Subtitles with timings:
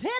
[0.00, 0.10] Well,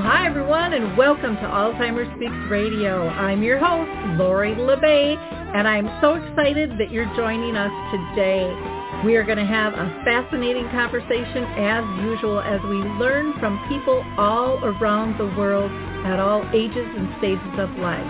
[0.00, 3.06] hi everyone, and welcome to Alzheimer's Speaks Radio.
[3.06, 8.77] I'm your host, Lori La Bey, and I'm so excited that you're joining us today.
[9.04, 14.04] We are going to have a fascinating conversation as usual as we learn from people
[14.18, 15.70] all around the world
[16.04, 18.02] at all ages and stages of life.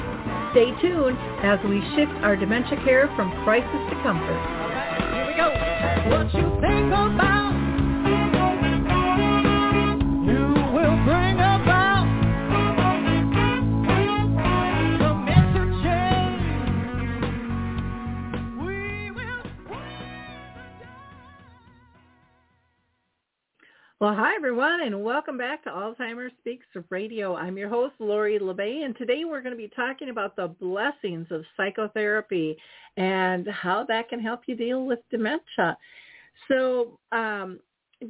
[0.53, 4.41] Stay tuned as we shift our dementia care from crisis to comfort.
[5.13, 5.53] Here we go.
[6.09, 7.38] What you think about,
[24.01, 27.35] Well, hi everyone, and welcome back to Alzheimer's Speaks Radio.
[27.35, 30.47] I'm your host, Lori La Bey, and today we're going to be talking about the
[30.47, 32.57] blessings of psychotherapy
[32.97, 35.77] and how that can help you deal with dementia.
[36.47, 37.59] So, um,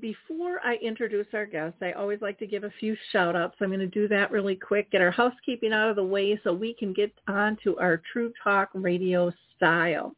[0.02, 3.56] before I introduce our guests, I always like to give a few shout outs.
[3.58, 6.52] I'm going to do that really quick, get our housekeeping out of the way so
[6.52, 10.14] we can get on to our True Talk radio style.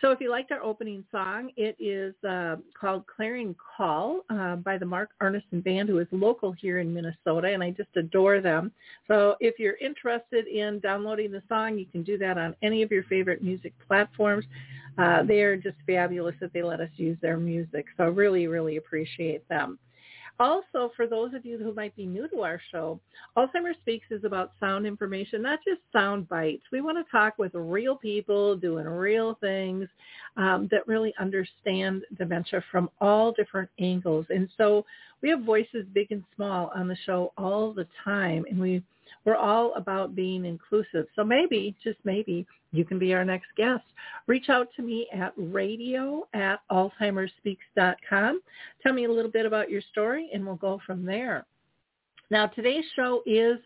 [0.00, 4.78] So if you liked our opening song, it is uh, called Clarion Call uh, by
[4.78, 8.72] the Mark Arneson Band, who is local here in Minnesota, and I just adore them.
[9.08, 12.90] So if you're interested in downloading the song, you can do that on any of
[12.90, 14.46] your favorite music platforms.
[14.96, 18.46] Uh, they are just fabulous that they let us use their music, so I really,
[18.46, 19.78] really appreciate them.
[20.40, 22.98] Also, for those of you who might be new to our show,
[23.36, 26.62] Alzheimer's Speaks is about sound information, not just sound bites.
[26.72, 29.86] We want to talk with real people doing real things
[30.38, 34.24] um, that really understand dementia from all different angles.
[34.30, 34.86] And so
[35.20, 38.82] we have voices big and small on the show all the time, and we
[39.24, 41.06] we're all about being inclusive.
[41.16, 43.84] So maybe, just maybe, you can be our next guest.
[44.26, 48.40] Reach out to me at radio at alzheimersspeaks.com.
[48.82, 51.46] Tell me a little bit about your story, and we'll go from there.
[52.30, 53.58] Now, today's show is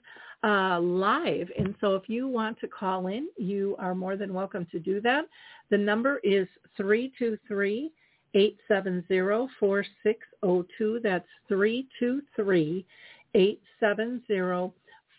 [0.42, 4.66] uh, live, and so if you want to call in, you are more than welcome
[4.72, 5.26] to do that.
[5.70, 7.90] The number is 323
[8.34, 11.02] 870-4602.
[11.02, 12.86] That's 323
[13.34, 14.72] 870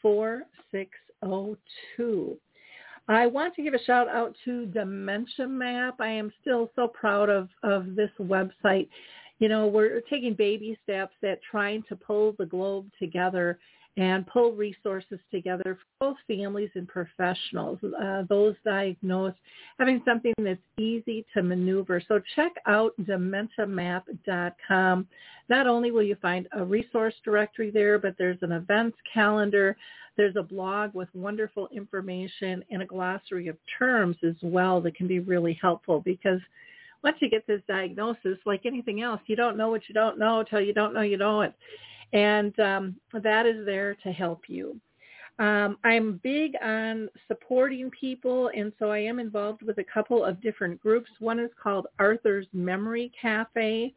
[0.05, 2.37] 4602.
[3.07, 5.95] I want to give a shout out to Dementia Map.
[5.99, 8.87] I am still so proud of, of this website.
[9.39, 13.57] You know, we're taking baby steps at trying to pull the globe together
[13.97, 19.37] and pull resources together for both families and professionals, uh, those diagnosed,
[19.79, 22.01] having something that's easy to maneuver.
[22.07, 25.07] So check out dementiamap.com.
[25.47, 29.77] Not only will you find a resource directory there, but there's an events calendar.
[30.17, 35.07] There's a blog with wonderful information and a glossary of terms as well that can
[35.07, 36.41] be really helpful because
[37.03, 40.39] once you get this diagnosis, like anything else, you don't know what you don't know
[40.39, 41.53] until you don't know you know it
[42.15, 44.79] and um, that is there to help you.
[45.37, 50.41] Um, I'm big on supporting people, and so I am involved with a couple of
[50.41, 51.09] different groups.
[51.19, 53.93] One is called Arthur's Memory Cafe.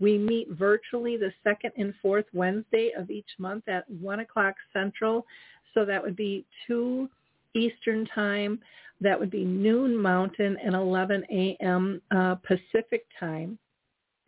[0.00, 5.24] We meet virtually the second and fourth Wednesday of each month at 1 o'clock Central.
[5.72, 7.08] So that would be 2
[7.54, 8.60] Eastern Time.
[9.00, 12.02] That would be noon Mountain and 11 a.m.
[12.14, 13.58] Uh, Pacific Time.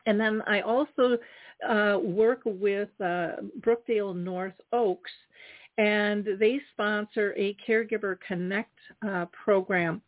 [0.06, 1.18] And then I also
[1.68, 5.10] uh, work with uh, Brookdale North Oaks,
[5.78, 8.70] and they sponsor a Caregiver Connect
[9.06, 10.02] uh, program.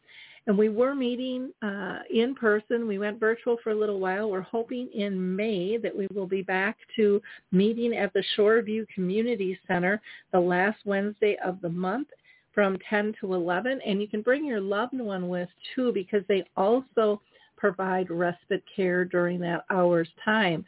[0.46, 2.86] And we were meeting uh, in person.
[2.86, 4.30] We went virtual for a little while.
[4.30, 7.20] We're hoping in May that we will be back to
[7.50, 10.00] meeting at the Shoreview Community Center
[10.32, 12.08] the last Wednesday of the month
[12.54, 13.80] from 10 to 11.
[13.84, 17.20] And you can bring your loved one with too because they also
[17.56, 20.64] provide respite care during that hour's time.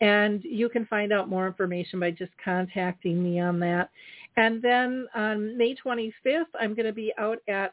[0.00, 3.90] And you can find out more information by just contacting me on that.
[4.36, 7.72] And then on May 25th, I'm going to be out at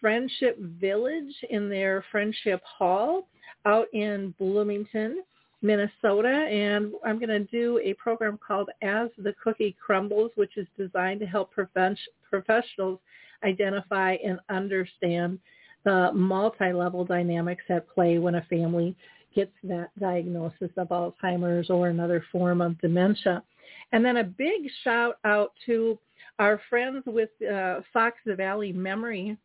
[0.00, 3.26] Friendship Village in their Friendship Hall
[3.66, 5.22] out in Bloomington,
[5.62, 6.28] Minnesota.
[6.28, 11.20] And I'm going to do a program called As the Cookie Crumbles, which is designed
[11.20, 11.98] to help prevent
[12.28, 13.00] professionals
[13.44, 15.38] identify and understand
[15.84, 18.96] the multi-level dynamics at play when a family
[19.34, 23.42] gets that diagnosis of Alzheimer's or another form of dementia.
[23.92, 25.98] And then a big shout out to
[26.38, 29.36] our friends with uh, Fox Valley Memory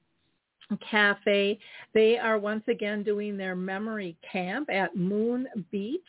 [0.89, 1.57] Cafe.
[1.93, 6.01] They are once again doing their memory camp at Moon Beach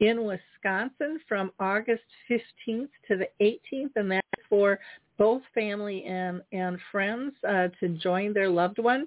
[0.00, 4.78] in Wisconsin from August 15th to the 18th, and that's for
[5.18, 9.06] both family and, and friends uh, to join their loved one.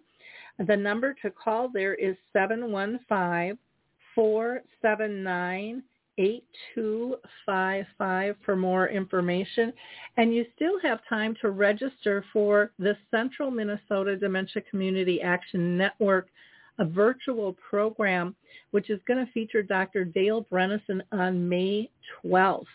[0.68, 3.58] The number to call there is 715
[4.14, 5.84] 479
[6.18, 9.74] 8255 for more information.
[10.18, 16.28] And you still have time to register for the Central Minnesota Dementia Community Action Network,
[16.78, 18.36] a virtual program
[18.72, 20.06] which is going to feature Dr.
[20.06, 21.90] Dale Bredesen on May
[22.24, 22.66] 12th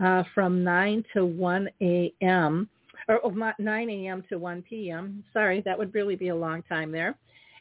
[0.00, 2.68] uh, from 9 to 1 a.m.
[3.08, 4.24] or oh, 9 a.m.
[4.28, 5.24] to 1 p.m.
[5.32, 7.16] Sorry, that would really be a long time there.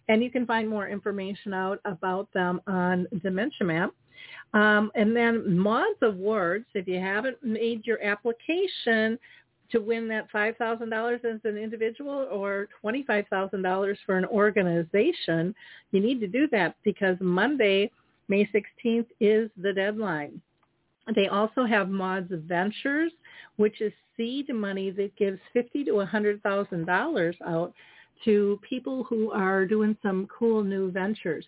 [0.09, 3.93] And you can find more information out about them on Dementia Map.
[4.53, 9.17] Um, and then Mods Awards, if you haven't made your application
[9.71, 15.55] to win that $5,000 as an individual or $25,000 for an organization,
[15.91, 17.89] you need to do that because Monday,
[18.27, 20.39] May 16th is the deadline.
[21.15, 23.11] They also have Mods Ventures,
[23.57, 27.73] which is seed money that gives fifty to $100,000 out
[28.25, 31.45] to people who are doing some cool new ventures.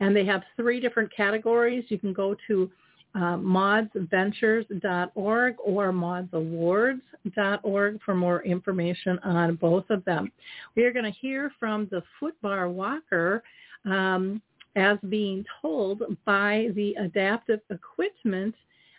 [0.00, 1.84] And they have three different categories.
[1.88, 2.70] You can go to
[3.14, 10.30] uh, modsventures.org or modsawards.org for more information on both of them.
[10.76, 13.42] We are going to hear from the footbar walker
[13.86, 14.42] um,
[14.76, 18.54] as being told by the adaptive equipment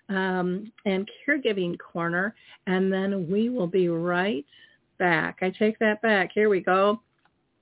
[0.10, 2.36] um, and caregiving corner,
[2.68, 4.46] and then we will be right
[4.98, 5.40] back.
[5.42, 6.32] I take that back.
[6.34, 7.02] Here we go.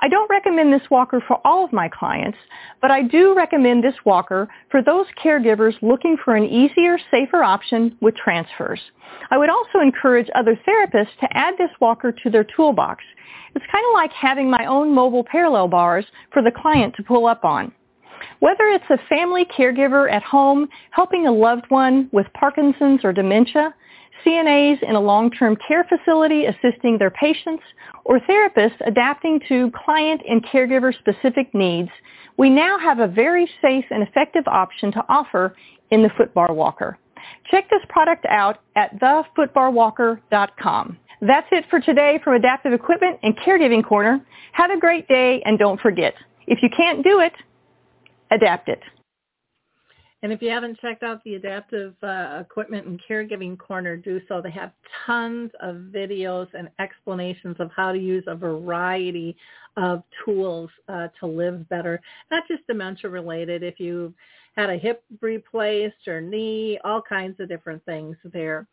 [0.00, 2.38] I don't recommend this walker for all of my clients,
[2.82, 7.96] but I do recommend this walker for those caregivers looking for an easier, safer option
[8.00, 8.80] with transfers.
[9.30, 13.02] I would also encourage other therapists to add this walker to their toolbox.
[13.54, 17.26] It's kind of like having my own mobile parallel bars for the client to pull
[17.26, 17.72] up on.
[18.40, 23.74] Whether it's a family caregiver at home helping a loved one with Parkinson's or dementia,
[24.24, 27.62] CNAs in a long-term care facility assisting their patients,
[28.04, 31.90] or therapists adapting to client and caregiver specific needs,
[32.36, 35.54] we now have a very safe and effective option to offer
[35.90, 36.98] in the Footbar Walker.
[37.50, 40.98] Check this product out at thefootbarwalker.com.
[41.20, 44.20] That's it for today from Adaptive Equipment and Caregiving Corner.
[44.52, 46.14] Have a great day and don't forget,
[46.46, 47.32] if you can't do it,
[48.30, 48.80] adapt it.
[50.24, 54.40] And if you haven't checked out the Adaptive uh, Equipment and Caregiving Corner, do so.
[54.40, 54.72] They have
[55.04, 59.36] tons of videos and explanations of how to use a variety
[59.76, 62.00] of tools uh, to live better,
[62.30, 63.62] not just dementia related.
[63.62, 64.14] If you
[64.56, 68.66] had a hip replaced or knee, all kinds of different things there.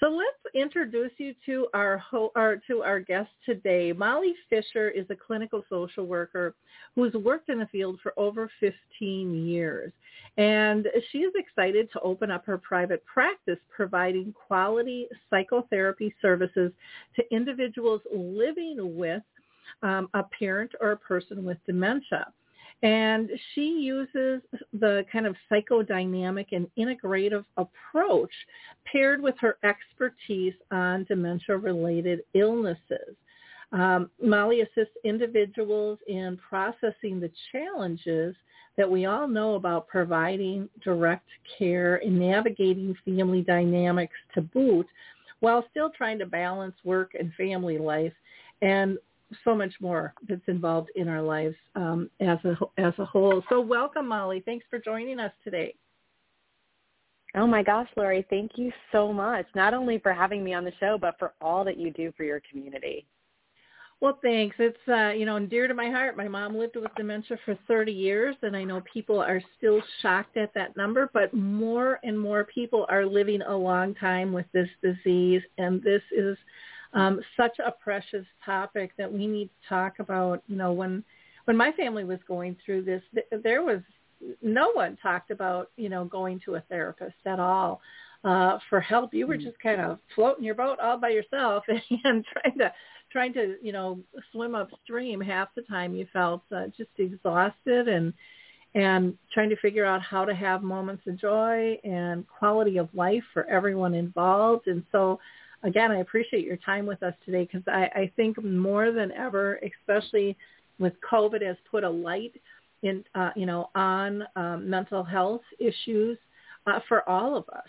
[0.00, 3.92] So let's introduce you to our, ho- our to our guest today.
[3.92, 6.54] Molly Fisher is a clinical social worker
[6.94, 9.92] who's worked in the field for over 15 years.
[10.38, 16.72] And she is excited to open up her private practice providing quality psychotherapy services
[17.16, 19.22] to individuals living with
[19.82, 22.26] um, a parent or a person with dementia.
[22.82, 24.42] And she uses
[24.72, 28.30] the kind of psychodynamic and integrative approach
[28.90, 33.16] paired with her expertise on dementia-related illnesses.
[33.72, 38.36] Um, Molly assists individuals in processing the challenges
[38.76, 41.28] that we all know about providing direct
[41.58, 44.86] care and navigating family dynamics to boot
[45.40, 48.12] while still trying to balance work and family life.
[48.62, 48.98] And
[49.44, 53.42] so much more that's involved in our lives um, as a as a whole.
[53.48, 54.42] So welcome, Molly.
[54.44, 55.74] Thanks for joining us today.
[57.34, 59.46] Oh my gosh, Lori, thank you so much.
[59.54, 62.24] Not only for having me on the show, but for all that you do for
[62.24, 63.06] your community.
[64.00, 64.56] Well, thanks.
[64.58, 66.16] It's uh, you know dear to my heart.
[66.16, 70.36] My mom lived with dementia for 30 years, and I know people are still shocked
[70.36, 71.10] at that number.
[71.12, 76.02] But more and more people are living a long time with this disease, and this
[76.14, 76.36] is
[76.92, 80.42] um, such a precious topic that we need to talk about.
[80.46, 81.04] You know, when
[81.44, 83.80] when my family was going through this, th- there was
[84.42, 87.80] no one talked about you know going to a therapist at all
[88.24, 89.14] uh, for help.
[89.14, 89.44] You were mm.
[89.44, 92.72] just kind of floating your boat all by yourself and trying to
[93.12, 93.98] trying to you know
[94.32, 95.20] swim upstream.
[95.20, 98.12] Half the time you felt uh, just exhausted and
[98.74, 103.22] and trying to figure out how to have moments of joy and quality of life
[103.32, 104.66] for everyone involved.
[104.66, 105.18] And so
[105.66, 109.60] again, I appreciate your time with us today because I, I think more than ever,
[109.80, 110.36] especially
[110.78, 112.32] with COVID, has put a light
[112.82, 116.18] in uh, you know on um, mental health issues
[116.66, 117.68] uh, for all of us,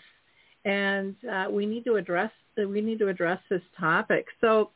[0.64, 4.26] and uh, we need to address we need to address this topic.
[4.40, 4.70] So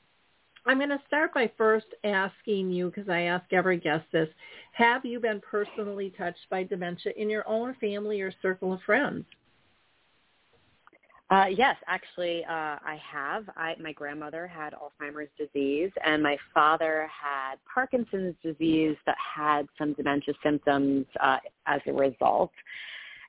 [0.67, 4.29] I'm going to start by first asking you, because I ask every guest this,
[4.73, 9.25] have you been personally touched by dementia in your own family or circle of friends?
[11.33, 13.49] Uh, yes, actually, uh, I have.
[13.57, 19.95] I, my grandmother had Alzheimer's disease, and my father had Parkinson's disease that had some
[19.95, 22.53] dementia symptoms uh, as a result.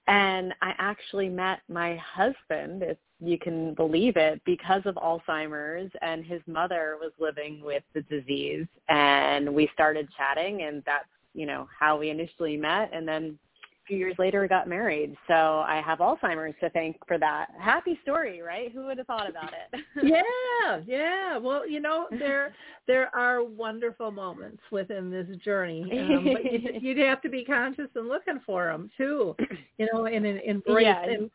[0.08, 6.26] And I actually met my husband, if you can believe it, because of Alzheimer's, and
[6.26, 11.70] his mother was living with the disease, and we started chatting, and that's you know
[11.80, 13.40] how we initially met, and then
[13.88, 15.16] few years later got married.
[15.28, 17.48] So I have Alzheimer's to thank for that.
[17.60, 18.72] Happy story, right?
[18.72, 19.82] Who would have thought about it?
[20.04, 21.38] yeah, yeah.
[21.38, 22.54] Well, you know, there
[22.88, 27.90] there are wonderful moments within this journey, um, but you, you'd have to be conscious
[27.96, 29.36] and looking for them too,
[29.78, 31.04] you know, and, and embrace yeah.
[31.04, 31.30] and,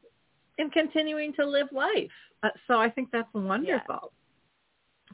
[0.59, 2.11] and continuing to live life.
[2.43, 4.13] Uh, so I think that's wonderful.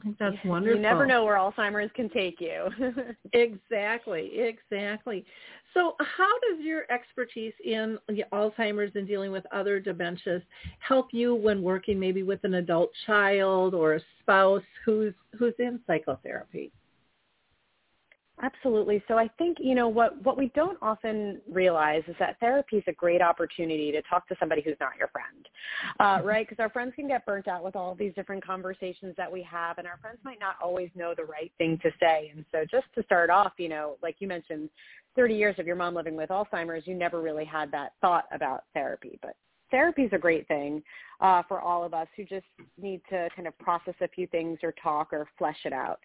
[0.05, 0.11] Yeah.
[0.11, 0.77] I think that's wonderful.
[0.77, 2.69] You never know where Alzheimer's can take you.
[3.33, 5.25] exactly, exactly.
[5.73, 7.97] So how does your expertise in
[8.31, 10.41] Alzheimer's and dealing with other dementias
[10.79, 15.79] help you when working maybe with an adult child or a spouse who's who's in
[15.85, 16.71] psychotherapy?
[18.41, 19.01] Absolutely.
[19.07, 22.83] So I think, you know, what, what we don't often realize is that therapy is
[22.87, 25.47] a great opportunity to talk to somebody who's not your friend,
[26.01, 26.45] uh, right?
[26.45, 29.77] Because our friends can get burnt out with all these different conversations that we have,
[29.77, 32.31] and our friends might not always know the right thing to say.
[32.35, 34.69] And so just to start off, you know, like you mentioned,
[35.15, 38.65] 30 years of your mom living with Alzheimer's, you never really had that thought about
[38.73, 39.17] therapy.
[39.21, 39.37] But
[39.71, 40.81] therapy is a great thing
[41.21, 42.45] uh, for all of us who just
[42.81, 45.99] need to kind of process a few things or talk or flesh it out.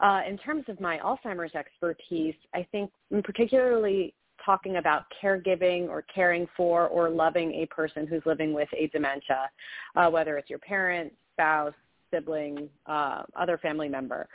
[0.00, 2.90] Uh, in terms of my Alzheimer's expertise, I think
[3.22, 4.14] particularly
[4.44, 9.48] talking about caregiving or caring for or loving a person who's living with a dementia,
[9.94, 11.74] uh, whether it's your parent, spouse,
[12.12, 14.28] sibling, uh, other family member.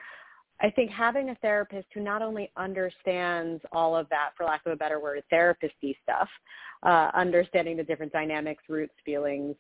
[0.62, 4.72] I think having a therapist who not only understands all of that, for lack of
[4.72, 6.30] a better word, therapist-y stuff,
[6.84, 9.56] uh, understanding the different dynamics, roots, feelings,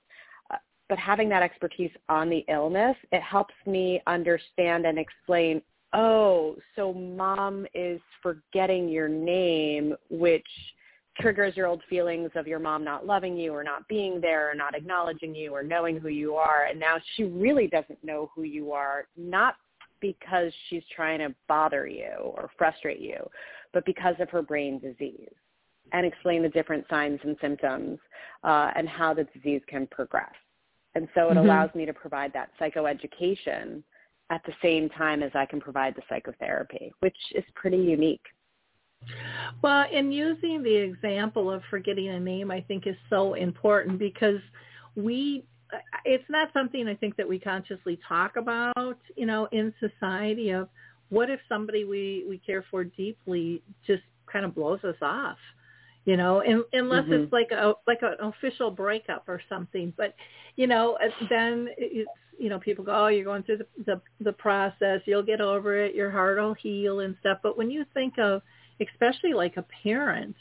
[0.51, 0.57] uh,
[0.89, 5.61] but having that expertise on the illness, it helps me understand and explain
[5.93, 10.45] oh, so mom is forgetting your name, which
[11.19, 14.53] triggers your old feelings of your mom not loving you or not being there or
[14.53, 16.65] not acknowledging you or knowing who you are.
[16.69, 19.55] And now she really doesn't know who you are, not
[20.01, 23.17] because she's trying to bother you or frustrate you,
[23.73, 25.33] but because of her brain disease
[25.93, 27.99] and explain the different signs and symptoms
[28.43, 30.33] uh, and how the disease can progress.
[30.95, 31.39] And so it mm-hmm.
[31.39, 33.83] allows me to provide that psychoeducation
[34.29, 38.25] at the same time as I can provide the psychotherapy, which is pretty unique.
[39.61, 44.39] Well, in using the example of forgetting a name, I think is so important because
[44.95, 45.45] we
[46.05, 50.69] it's not something I think that we consciously talk about, you know, in society of
[51.09, 55.37] what if somebody we we care for deeply just kind of blows us off,
[56.05, 57.23] you know, in, unless mm-hmm.
[57.23, 59.93] it's like a like an official breakup or something.
[59.95, 60.15] But
[60.55, 60.97] you know,
[61.29, 65.23] then it's you know, people go, oh, you're going through the, the the process, you'll
[65.23, 67.39] get over it, your heart will heal and stuff.
[67.41, 68.41] But when you think of,
[68.79, 70.35] especially like a parent,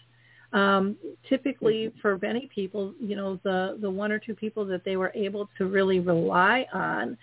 [0.53, 0.97] um,
[1.29, 1.99] typically mm-hmm.
[2.01, 5.49] for many people, you know, the the one or two people that they were able
[5.59, 7.17] to really rely on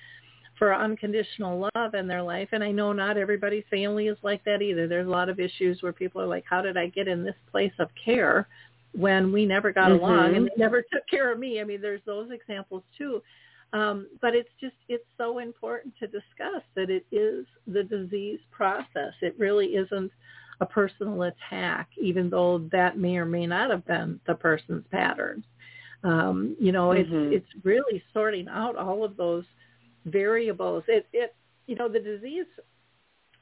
[0.57, 2.49] for unconditional love in their life.
[2.51, 4.87] And I know not everybody's family is like that either.
[4.87, 7.35] There's a lot of issues where people are like, how did I get in this
[7.51, 8.47] place of care
[8.93, 10.03] when we never got mm-hmm.
[10.03, 11.59] along and they never took care of me?
[11.59, 13.21] I mean, there's those examples too.
[13.73, 19.13] Um, but it's just, it's so important to discuss that it is the disease process.
[19.21, 20.11] It really isn't
[20.63, 25.43] a personal attack, even though that may or may not have been the person's patterns.
[26.03, 27.33] Um, you know, mm-hmm.
[27.33, 29.43] it's it's really sorting out all of those
[30.05, 30.83] variables.
[30.87, 31.35] It it
[31.67, 32.45] you know the disease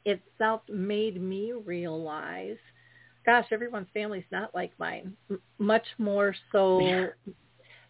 [0.06, 2.58] itself made me realize,
[3.26, 5.16] gosh, everyone's family's not like mine.
[5.30, 6.80] M- much more so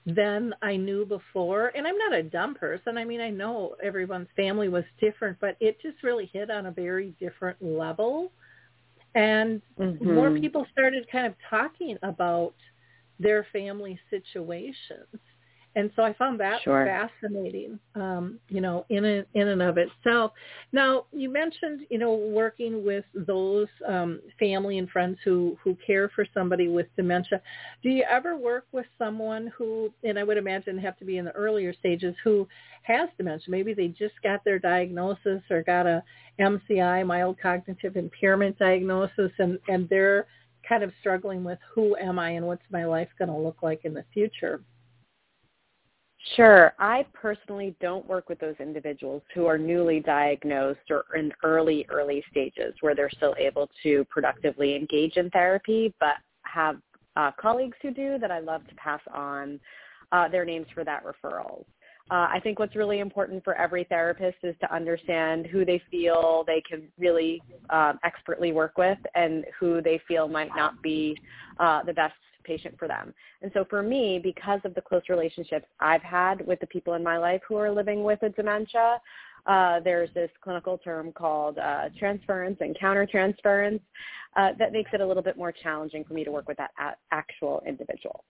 [0.06, 1.72] than I knew before.
[1.76, 2.98] And I'm not a dumb person.
[2.98, 6.72] I mean, I know everyone's family was different, but it just really hit on a
[6.72, 8.32] very different level.
[9.16, 10.14] And mm-hmm.
[10.14, 12.54] more people started kind of talking about
[13.20, 15.08] their family situations
[15.76, 16.86] and so I found that sure.
[16.86, 20.34] fascinating, um, you know, in in and of itself.
[20.74, 26.10] Now, you mentioned, you know, working with those um, family and friends who who care
[26.14, 27.42] for somebody with dementia.
[27.84, 31.26] Do you ever work with someone who, and I would imagine have to be in
[31.26, 32.48] the earlier stages, who
[32.84, 33.46] has dementia?
[33.50, 36.04] Maybe they just got their diagnosis or got a
[36.40, 40.28] MCI, mild cognitive impairment diagnosis, and and they're
[40.68, 43.86] kind of struggling with who am I and what's my life going to look like
[43.86, 44.62] in the future.
[46.36, 46.74] Sure.
[46.78, 52.24] I personally don't work with those individuals who are newly diagnosed or in early, early
[52.30, 56.78] stages where they're still able to productively engage in therapy, but have
[57.16, 59.60] uh, colleagues who do that I love to pass on
[60.12, 61.66] uh, their names for that referral.
[62.10, 66.44] Uh, I think what's really important for every therapist is to understand who they feel
[66.46, 71.18] they can really um, expertly work with and who they feel might not be
[71.60, 73.14] uh, the best patient for them.
[73.42, 77.04] And so for me, because of the close relationships I've had with the people in
[77.04, 79.00] my life who are living with a dementia,
[79.46, 83.80] uh, there's this clinical term called uh, transference and countertransference
[84.36, 86.72] uh, that makes it a little bit more challenging for me to work with that
[87.12, 88.24] actual individual.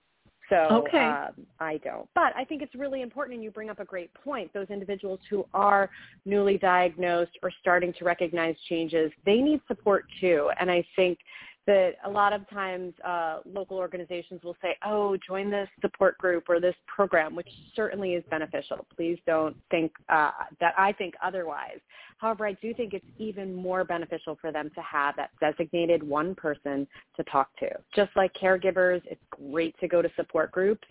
[0.52, 1.06] So okay.
[1.06, 2.10] um, I don't.
[2.14, 4.52] But I think it's really important, and you bring up a great point.
[4.54, 5.90] Those individuals who are
[6.26, 10.52] newly diagnosed or starting to recognize changes, they need support too.
[10.60, 11.20] And I think
[11.68, 16.50] that a lot of times uh, local organizations will say, oh, join this support group
[16.50, 18.86] or this program, which certainly is beneficial.
[18.94, 21.80] Please don't think uh, that I think otherwise.
[22.22, 26.36] However, I do think it's even more beneficial for them to have that designated one
[26.36, 26.88] person
[27.18, 27.68] to talk to.
[27.96, 30.88] Just like caregivers, it's great to go to support groups,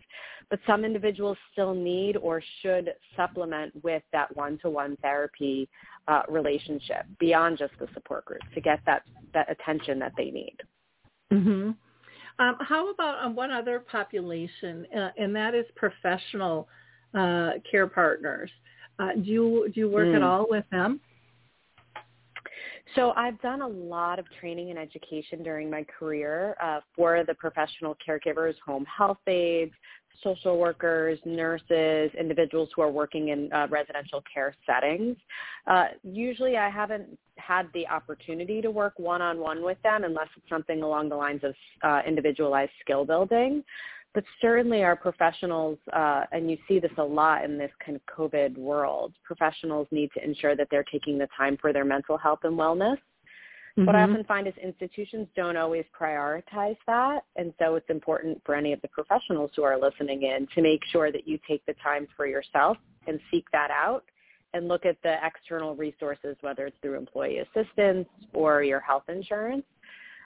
[0.50, 5.68] but some individuals still need or should supplement with that one-to-one therapy
[6.08, 10.56] uh, relationship beyond just the support group to get that, that attention that they need.
[11.32, 11.70] Mm-hmm.
[12.44, 16.66] Um, how about on one other population, uh, and that is professional
[17.14, 18.50] uh, care partners?
[18.98, 20.16] Uh, do you do you work mm.
[20.16, 21.00] at all with them?
[22.94, 27.34] So I've done a lot of training and education during my career uh, for the
[27.34, 29.72] professional caregivers, home health aides,
[30.22, 35.16] social workers, nurses, individuals who are working in uh, residential care settings.
[35.66, 40.82] Uh, usually I haven't had the opportunity to work one-on-one with them unless it's something
[40.82, 43.64] along the lines of uh, individualized skill building.
[44.12, 48.02] But certainly our professionals, uh, and you see this a lot in this kind of
[48.06, 52.40] COVID world, professionals need to ensure that they're taking the time for their mental health
[52.42, 52.96] and wellness.
[53.78, 53.86] Mm-hmm.
[53.86, 54.12] What I mm-hmm.
[54.12, 57.20] often find is institutions don't always prioritize that.
[57.36, 60.80] And so it's important for any of the professionals who are listening in to make
[60.90, 64.04] sure that you take the time for yourself and seek that out
[64.54, 69.64] and look at the external resources, whether it's through employee assistance or your health insurance,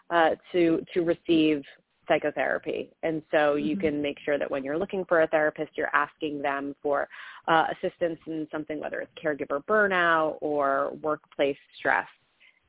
[0.08, 1.62] uh, to, to receive
[2.08, 2.90] psychotherapy.
[3.02, 3.86] And so you mm-hmm.
[3.86, 7.08] can make sure that when you're looking for a therapist, you're asking them for
[7.48, 12.06] uh, assistance in something, whether it's caregiver burnout or workplace stress.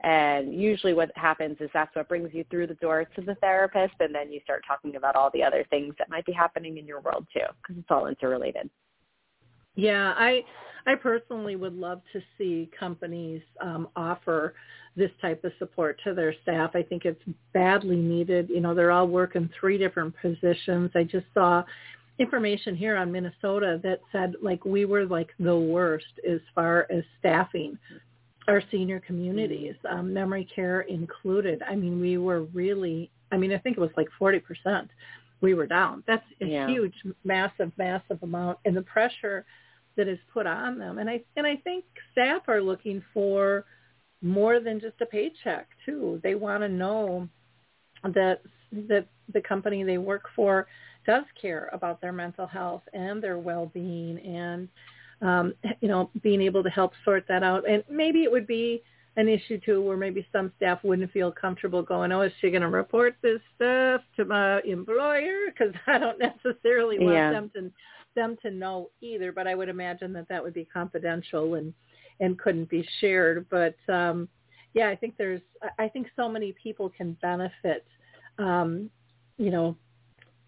[0.01, 3.93] And usually what happens is that's what brings you through the door to the therapist,
[3.99, 6.85] and then you start talking about all the other things that might be happening in
[6.85, 8.69] your world too, because it's all interrelated.
[9.75, 10.43] Yeah, I
[10.87, 14.53] I personally would love to see companies um, offer
[14.95, 16.71] this type of support to their staff.
[16.73, 17.21] I think it's
[17.53, 18.49] badly needed.
[18.49, 20.91] You know, they're all working three different positions.
[20.95, 21.63] I just saw
[22.17, 27.03] information here on Minnesota that said like we were like the worst as far as
[27.19, 27.77] staffing
[28.47, 31.61] our senior communities, um, memory care included.
[31.67, 34.87] I mean, we were really, I mean, I think it was like 40%
[35.41, 36.03] we were down.
[36.07, 36.67] That's a yeah.
[36.67, 36.93] huge,
[37.23, 38.59] massive, massive amount.
[38.65, 39.45] And the pressure
[39.97, 40.97] that is put on them.
[40.97, 43.65] And I and I think staff are looking for
[44.21, 46.19] more than just a paycheck too.
[46.23, 47.27] They want to know
[48.03, 50.67] that that the company they work for
[51.05, 54.67] does care about their mental health and their well-being and
[55.21, 57.67] um, you know being able to help sort that out.
[57.69, 58.81] And maybe it would be
[59.17, 62.61] an issue too where maybe some staff wouldn't feel comfortable going, oh, is she going
[62.61, 65.45] to report this stuff to my employer?
[65.47, 67.31] Because I don't necessarily want yeah.
[67.31, 67.71] them to
[68.15, 71.73] them to know either, but I would imagine that that would be confidential and
[72.19, 73.45] and couldn't be shared.
[73.49, 74.29] But um,
[74.73, 75.41] yeah, I think there's
[75.79, 77.85] I think so many people can benefit,
[78.37, 78.89] um,
[79.37, 79.75] you know,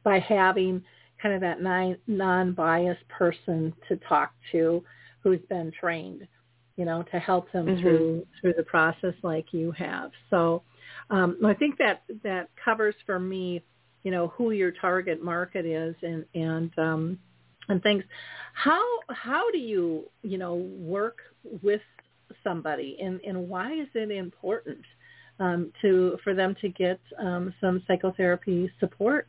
[0.04, 0.84] by having
[1.22, 4.84] kind of that non non-biased person to talk to
[5.22, 6.28] who's been trained,
[6.76, 7.82] you know, to help them mm-hmm.
[7.82, 10.12] through through the process like you have.
[10.30, 10.64] So
[11.10, 13.64] um, I think that that covers for me,
[14.04, 17.20] you know, who your target market is and and um,
[17.70, 18.04] and things.
[18.54, 21.18] How how do you you know work
[21.62, 21.82] with
[22.44, 24.82] somebody, and and why is it important
[25.40, 29.28] um, to for them to get um, some psychotherapy support?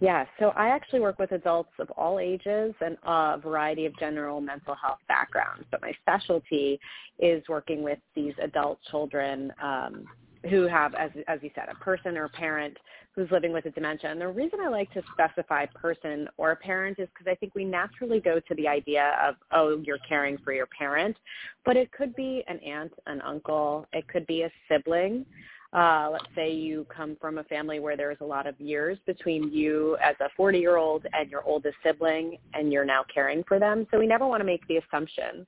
[0.00, 4.40] Yeah, so I actually work with adults of all ages and a variety of general
[4.40, 6.80] mental health backgrounds, but my specialty
[7.20, 10.04] is working with these adult children um,
[10.50, 12.76] who have, as, as you said, a person or a parent
[13.14, 14.10] who's living with a dementia.
[14.10, 17.64] And the reason I like to specify person or parent is because I think we
[17.64, 21.16] naturally go to the idea of, oh, you're caring for your parent,
[21.64, 25.26] but it could be an aunt, an uncle, it could be a sibling.
[25.72, 29.50] uh, let's say you come from a family where there's a lot of years between
[29.50, 33.58] you as a 40 year old and your oldest sibling and you're now caring for
[33.58, 33.86] them.
[33.90, 35.46] So we never want to make the assumption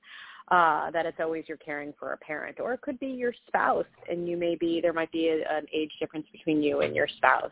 [0.49, 3.85] uh, that it's always you're caring for a parent or it could be your spouse
[4.09, 7.07] and you may be, there might be a, an age difference between you and your
[7.17, 7.51] spouse.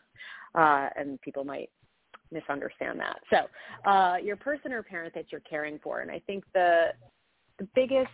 [0.56, 1.70] Uh, and people might
[2.32, 3.20] misunderstand that.
[3.32, 6.02] So uh, your person or parent that you're caring for.
[6.02, 6.90] And I think the,
[7.60, 8.12] the biggest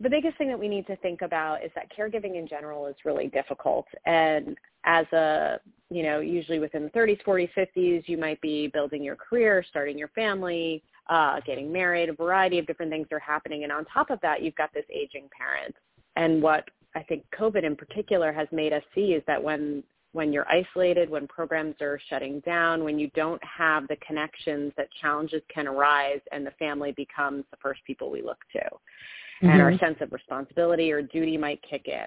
[0.00, 2.96] the biggest thing that we need to think about is that caregiving in general is
[3.04, 3.86] really difficult.
[4.04, 5.60] And as a,
[5.90, 9.96] you know, usually within the 30s, 40s, 50s, you might be building your career, starting
[9.96, 13.64] your family, uh, getting married, a variety of different things are happening.
[13.64, 15.74] And on top of that, you've got this aging parent.
[16.16, 20.30] And what I think COVID in particular has made us see is that when when
[20.30, 25.40] you're isolated, when programs are shutting down, when you don't have the connections that challenges
[25.52, 29.48] can arise and the family becomes the first people we look to mm-hmm.
[29.48, 29.84] and our mm-hmm.
[29.84, 32.06] sense of responsibility or duty might kick in.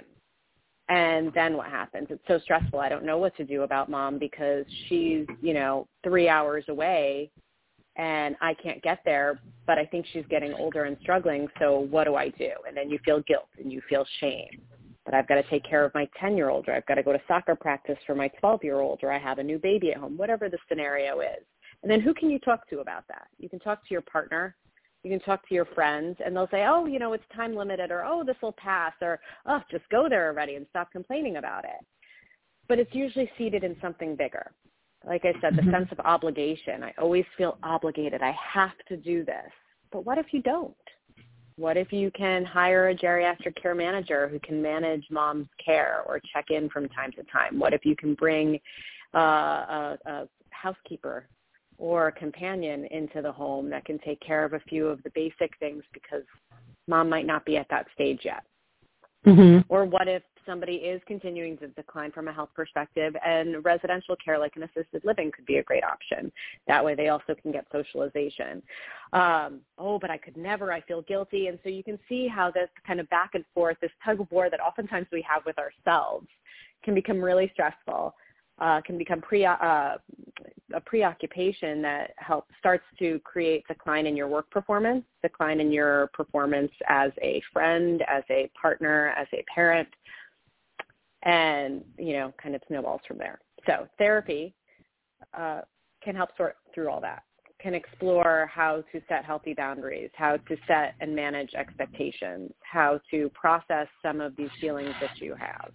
[0.87, 2.07] And then what happens?
[2.11, 2.79] It's so stressful.
[2.79, 7.31] I don't know what to do about mom because she's, you know, three hours away
[7.97, 11.47] and I can't get there, but I think she's getting older and struggling.
[11.59, 12.51] So what do I do?
[12.67, 14.61] And then you feel guilt and you feel shame.
[15.05, 17.21] But I've got to take care of my 10-year-old or I've got to go to
[17.27, 20.57] soccer practice for my 12-year-old or I have a new baby at home, whatever the
[20.67, 21.45] scenario is.
[21.83, 23.27] And then who can you talk to about that?
[23.37, 24.55] You can talk to your partner
[25.05, 27.91] you can talk to your friends and they'll say, oh, you know, it's time limited
[27.91, 31.63] or, oh, this will pass or, oh, just go there already and stop complaining about
[31.63, 31.85] it.
[32.67, 34.51] But it's usually seated in something bigger.
[35.07, 35.71] Like I said, the mm-hmm.
[35.71, 36.83] sense of obligation.
[36.83, 38.21] I always feel obligated.
[38.21, 39.51] I have to do this.
[39.91, 40.75] But what if you don't?
[41.57, 46.19] What if you can hire a geriatric care manager who can manage mom's care or
[46.33, 47.59] check in from time to time?
[47.59, 48.59] What if you can bring
[49.13, 51.27] uh, a, a housekeeper
[51.77, 55.11] or a companion into the home that can take care of a few of the
[55.15, 56.23] basic things because
[56.87, 58.43] mom might not be at that stage yet.
[59.25, 59.61] Mm-hmm.
[59.69, 64.37] Or what if somebody is continuing to decline from a health perspective and residential care
[64.37, 66.31] like an assisted living could be a great option.
[66.67, 68.61] That way they also can get socialization.
[69.13, 71.47] Um, oh, but I could never, I feel guilty.
[71.47, 74.31] And so you can see how this kind of back and forth, this tug of
[74.31, 76.27] war that oftentimes we have with ourselves
[76.83, 78.15] can become really stressful
[78.59, 79.55] uh, can become pre, uh,
[80.73, 86.07] a preoccupation that helps starts to create decline in your work performance, decline in your
[86.13, 89.87] performance as a friend, as a partner, as a parent,
[91.25, 93.39] and you know, kind of snowballs from there.
[93.65, 94.53] So therapy
[95.37, 95.61] uh,
[96.03, 97.23] can help sort through all that.
[97.59, 103.29] Can explore how to set healthy boundaries, how to set and manage expectations, how to
[103.33, 105.71] process some of these feelings that you have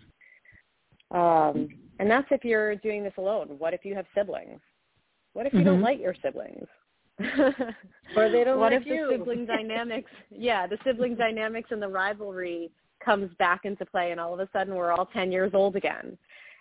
[1.13, 3.57] um, and that's if you're doing this alone.
[3.59, 4.61] What if you have siblings?
[5.33, 5.69] What if you mm-hmm.
[5.69, 6.67] don't like your siblings?
[8.17, 9.09] or they don't what like if you?
[9.11, 12.71] the sibling dynamics yeah the sibling dynamics and the rivalry
[13.05, 16.17] comes back into play and all of a sudden we're all 10 years old again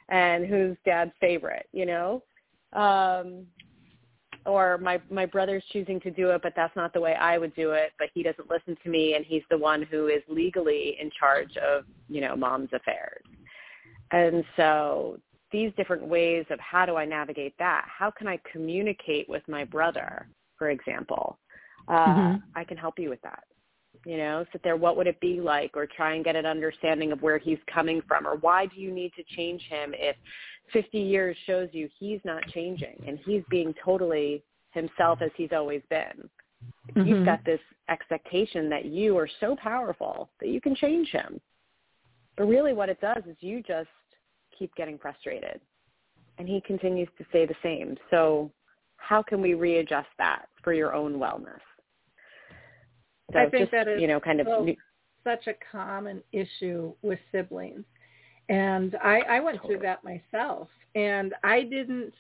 [0.10, 2.24] and who's dad's favorite you know
[2.74, 3.46] um
[4.46, 7.56] or my my brother's choosing to do it but that's not the way I would
[7.56, 10.98] do it but he doesn't listen to me and he's the one who is legally
[11.00, 13.24] in charge of you know mom's affairs
[14.12, 15.20] and so
[15.52, 17.86] these different ways of how do I navigate that?
[17.88, 21.40] How can I communicate with my brother, for example?
[21.88, 22.38] Uh, mm-hmm.
[22.56, 23.44] I can help you with that.
[24.06, 25.76] You know, sit there, what would it be like?
[25.76, 28.26] Or try and get an understanding of where he's coming from.
[28.26, 30.16] Or why do you need to change him if
[30.72, 35.82] 50 years shows you he's not changing and he's being totally himself as he's always
[35.90, 36.30] been?
[36.96, 37.08] Mm-hmm.
[37.08, 37.60] You've got this
[37.90, 41.40] expectation that you are so powerful that you can change him.
[42.38, 43.90] But really what it does is you just
[44.58, 45.60] keep getting frustrated.
[46.38, 47.98] And he continues to say the same.
[48.10, 48.50] So
[48.96, 51.60] how can we readjust that for your own wellness?
[53.32, 54.68] So I think just, that is you know, kind of so,
[55.24, 57.84] such a common issue with siblings.
[58.50, 59.76] And I, I went totally.
[59.76, 60.68] through that myself.
[60.96, 62.14] And I didn't,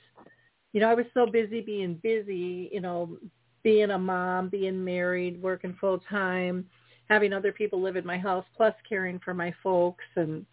[0.74, 3.18] you know, I was so busy being busy, you know,
[3.64, 6.66] being a mom, being married, working full time,
[7.10, 10.06] having other people live in my house, plus caring for my folks.
[10.16, 10.46] And,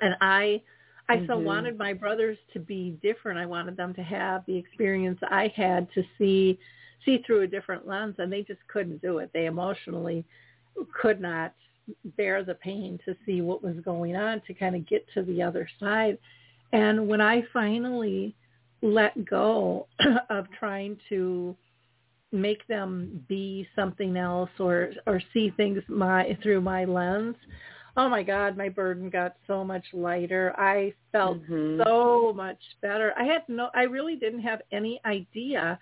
[0.00, 0.62] and I
[1.08, 1.26] I mm-hmm.
[1.26, 3.38] so wanted my brothers to be different.
[3.38, 6.58] I wanted them to have the experience I had to see
[7.04, 9.30] see through a different lens and they just couldn't do it.
[9.32, 10.24] They emotionally
[11.00, 11.54] could not
[12.16, 15.42] bear the pain to see what was going on to kind of get to the
[15.42, 16.18] other side.
[16.72, 18.34] And when I finally
[18.82, 19.86] let go
[20.30, 21.56] of trying to
[22.30, 27.36] make them be something else or or see things my through my lens,
[27.96, 30.54] oh my God, my burden got so much lighter.
[30.58, 31.82] I felt mm-hmm.
[31.84, 33.12] so much better.
[33.18, 35.78] I had no, I really didn't have any idea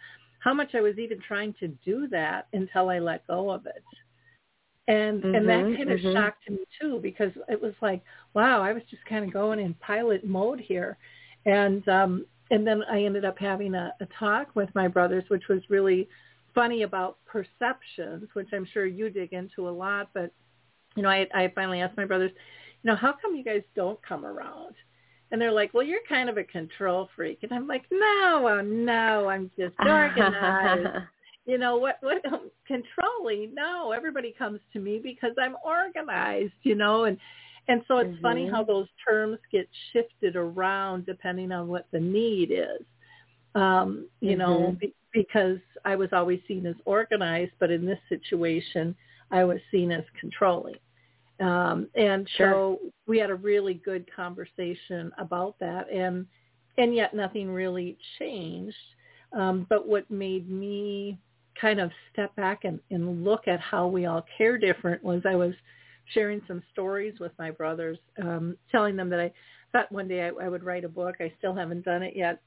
[0.46, 3.82] how much I was even trying to do that until I let go of it.
[4.87, 6.12] And mm-hmm, and that kind of mm-hmm.
[6.12, 8.00] shocked me too because it was like,
[8.32, 10.98] wow, I was just kind of going in pilot mode here.
[11.46, 15.48] And um and then I ended up having a, a talk with my brothers, which
[15.48, 16.09] was really
[16.54, 20.11] funny about perceptions, which I'm sure you dig into a lot.
[20.14, 20.30] But
[20.94, 22.30] you know, I I finally asked my brothers,
[22.85, 24.76] you know, how come you guys don't come around?
[25.30, 27.40] And they're like, well, you're kind of a control freak.
[27.42, 31.04] And I'm like, no, oh, no, I'm just organized.
[31.46, 32.22] you know, what, what,
[32.66, 33.54] controlling?
[33.54, 37.18] No, everybody comes to me because I'm organized, you know, and,
[37.68, 38.22] and so it's mm-hmm.
[38.22, 42.84] funny how those terms get shifted around depending on what the need is.
[43.56, 44.38] Um, you mm-hmm.
[44.38, 48.94] know, be, because I was always seen as organized, but in this situation,
[49.30, 50.76] I was seen as controlling.
[51.40, 52.51] Um, and sure.
[52.51, 56.27] so we had a really good conversation about that and
[56.79, 58.77] and yet nothing really changed.
[59.33, 61.18] Um, but what made me
[61.61, 65.37] kind of step back and, and look at how we all care different was I
[65.37, 65.55] was
[66.12, 69.33] sharing some stories with my brothers, um, telling them that I
[69.72, 71.16] thought one day I, I would write a book.
[71.20, 72.40] I still haven't done it yet.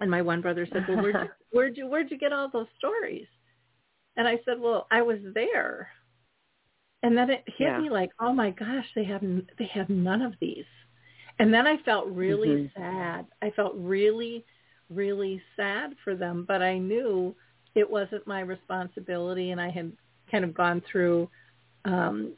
[0.00, 2.66] And my one brother said, well, where'd you, where'd you, where'd you get all those
[2.78, 3.26] stories?
[4.16, 5.88] And I said, well, I was there.
[7.02, 7.80] And then it hit yeah.
[7.80, 9.22] me like, oh my gosh, they have
[9.58, 10.64] they have none of these.
[11.38, 12.80] And then I felt really mm-hmm.
[12.80, 13.26] sad.
[13.40, 14.44] I felt really,
[14.90, 17.34] really sad for them, but I knew
[17.74, 19.92] it wasn't my responsibility, and I had
[20.30, 21.28] kind of gone through
[21.84, 22.32] um,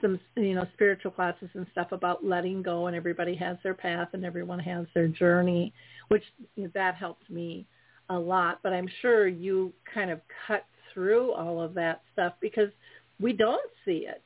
[0.00, 4.08] some, you know, spiritual classes and stuff about letting go, and everybody has their path,
[4.12, 5.72] and everyone has their journey,
[6.08, 6.24] which
[6.56, 7.66] you know, that helped me
[8.08, 8.60] a lot.
[8.62, 12.70] But I'm sure you kind of cut through all of that stuff because
[13.20, 14.22] we don't see it.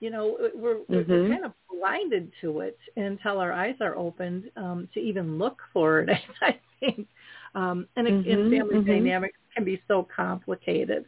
[0.00, 1.10] You know, we're, mm-hmm.
[1.10, 5.58] we're kind of blinded to it until our eyes are opened um, to even look
[5.72, 6.10] for it.
[6.42, 7.06] I think,
[7.54, 8.30] um, and, mm-hmm.
[8.30, 8.90] and family mm-hmm.
[8.90, 11.06] dynamics can be so complicated.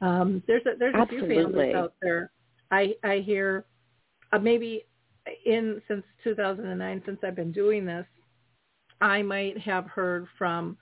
[0.00, 1.36] Um, there's a, there's Absolutely.
[1.36, 2.30] a few families out there.
[2.70, 3.64] I I hear
[4.32, 4.84] uh, maybe
[5.46, 8.04] in since 2009 since I've been doing this,
[9.00, 10.76] I might have heard from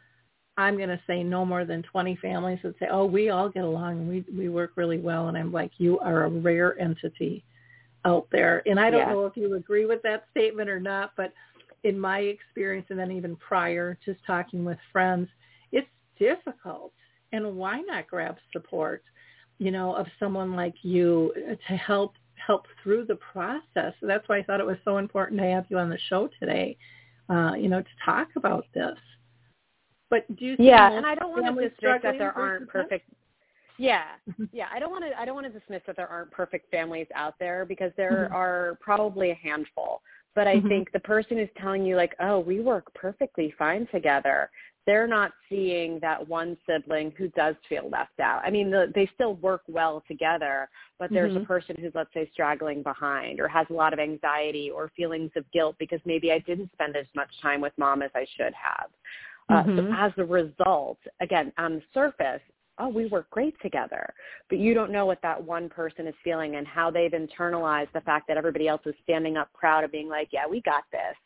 [0.57, 3.65] I'm going to say no more than 20 families that say, oh, we all get
[3.65, 5.29] along and we, we work really well.
[5.29, 7.43] And I'm like, you are a rare entity
[8.05, 8.63] out there.
[8.67, 9.13] And I don't yeah.
[9.13, 11.33] know if you agree with that statement or not, but
[11.85, 15.29] in my experience and then even prior, just talking with friends,
[15.73, 15.89] it's
[16.19, 16.93] difficult.
[17.33, 19.03] And why not grab support,
[19.59, 21.33] you know, of someone like you
[21.69, 22.15] to help
[22.47, 23.95] help through the process.
[24.01, 26.29] So that's why I thought it was so important to have you on the show
[26.41, 26.77] today,
[27.29, 28.99] uh, you know, to talk about this.
[30.13, 33.09] But do you yeah, and I don't want to dismiss that there aren't perfect.
[33.79, 34.03] Yeah,
[34.53, 34.67] yeah.
[34.71, 35.19] I don't want to.
[35.19, 38.35] I don't want to dismiss that there aren't perfect families out there because there mm-hmm.
[38.35, 40.03] are probably a handful.
[40.35, 40.69] But I mm-hmm.
[40.69, 44.51] think the person who's telling you like, "Oh, we work perfectly fine together,"
[44.87, 48.43] they're not seeing that one sibling who does feel left out.
[48.45, 51.45] I mean, the, they still work well together, but there's mm-hmm.
[51.45, 55.31] a person who's, let's say, straggling behind or has a lot of anxiety or feelings
[55.37, 58.53] of guilt because maybe I didn't spend as much time with mom as I should
[58.53, 58.91] have.
[59.53, 59.77] Uh, mm-hmm.
[59.77, 62.41] So as a result, again, on the surface,
[62.79, 64.13] oh, we work great together.
[64.49, 68.01] But you don't know what that one person is feeling and how they've internalized the
[68.01, 71.17] fact that everybody else is standing up proud of being like, yeah, we got this.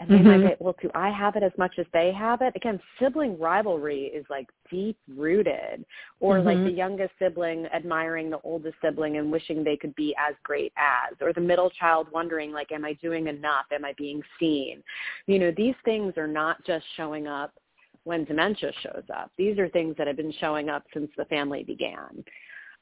[0.00, 0.28] And they mm-hmm.
[0.28, 2.54] might say, well, do I have it as much as they have it?
[2.56, 5.84] Again, sibling rivalry is like deep rooted.
[6.20, 6.46] Or mm-hmm.
[6.46, 10.72] like the youngest sibling admiring the oldest sibling and wishing they could be as great
[10.78, 11.16] as.
[11.20, 13.66] Or the middle child wondering like, am I doing enough?
[13.72, 14.82] Am I being seen?
[15.26, 17.52] You know, these things are not just showing up
[18.04, 19.30] when dementia shows up.
[19.36, 22.24] These are things that have been showing up since the family began.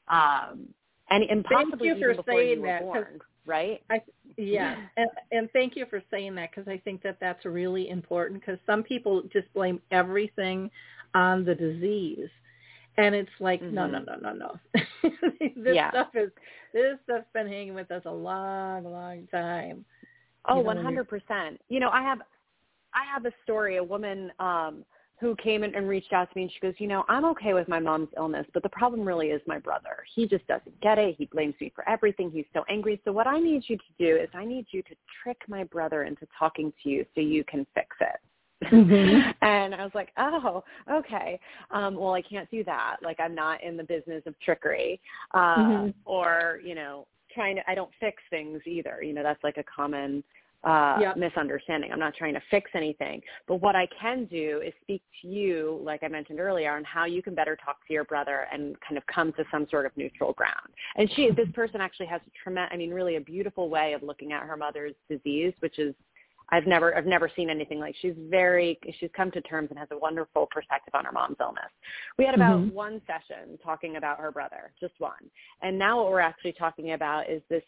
[0.07, 0.69] Um,
[1.09, 3.81] and, and possibly thank you for saying you that, born, right?
[3.89, 4.01] I,
[4.37, 8.41] yeah, and, and thank you for saying that because I think that that's really important
[8.41, 10.69] because some people just blame everything
[11.13, 12.29] on the disease,
[12.97, 13.75] and it's like mm-hmm.
[13.75, 14.59] no, no, no, no, no.
[15.55, 15.89] this yeah.
[15.91, 16.29] stuff is
[16.73, 19.85] this stuff's been hanging with us a long, long time.
[20.47, 21.59] Oh, one hundred percent.
[21.69, 22.19] You know, I have
[22.93, 23.77] I have a story.
[23.77, 24.85] A woman um
[25.19, 27.53] who came in and reached out to me and she goes, you know, I'm okay
[27.53, 29.97] with my mom's illness, but the problem really is my brother.
[30.15, 31.15] He just doesn't get it.
[31.17, 32.31] He blames me for everything.
[32.31, 33.01] He's so angry.
[33.03, 36.03] So what I need you to do is I need you to trick my brother
[36.03, 38.19] into talking to you so you can fix it.
[38.65, 39.31] Mm-hmm.
[39.41, 41.39] and I was like, oh, okay.
[41.71, 42.97] Um, well, I can't do that.
[43.03, 45.01] Like, I'm not in the business of trickery
[45.33, 45.89] uh, mm-hmm.
[46.05, 49.03] or, you know, trying to, I don't fix things either.
[49.03, 50.23] You know, that's like a common
[50.63, 51.17] uh, yep.
[51.17, 51.91] misunderstanding.
[51.91, 53.21] I'm not trying to fix anything.
[53.47, 57.05] But what I can do is speak to you, like I mentioned earlier, on how
[57.05, 59.93] you can better talk to your brother and kind of come to some sort of
[59.95, 60.69] neutral ground.
[60.97, 64.03] And she, this person actually has a tremendous, I mean, really a beautiful way of
[64.03, 65.95] looking at her mother's disease, which is
[66.51, 69.87] I've never I've never seen anything like she's very she's come to terms and has
[69.91, 71.69] a wonderful perspective on her mom's illness.
[72.17, 72.73] We had about mm-hmm.
[72.73, 75.29] one session talking about her brother, just one.
[75.61, 77.61] And now what we're actually talking about is this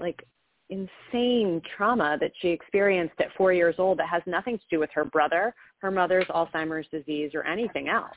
[0.00, 0.26] like
[0.70, 4.90] insane trauma that she experienced at 4 years old that has nothing to do with
[4.92, 8.16] her brother, her mother's Alzheimer's disease or anything else.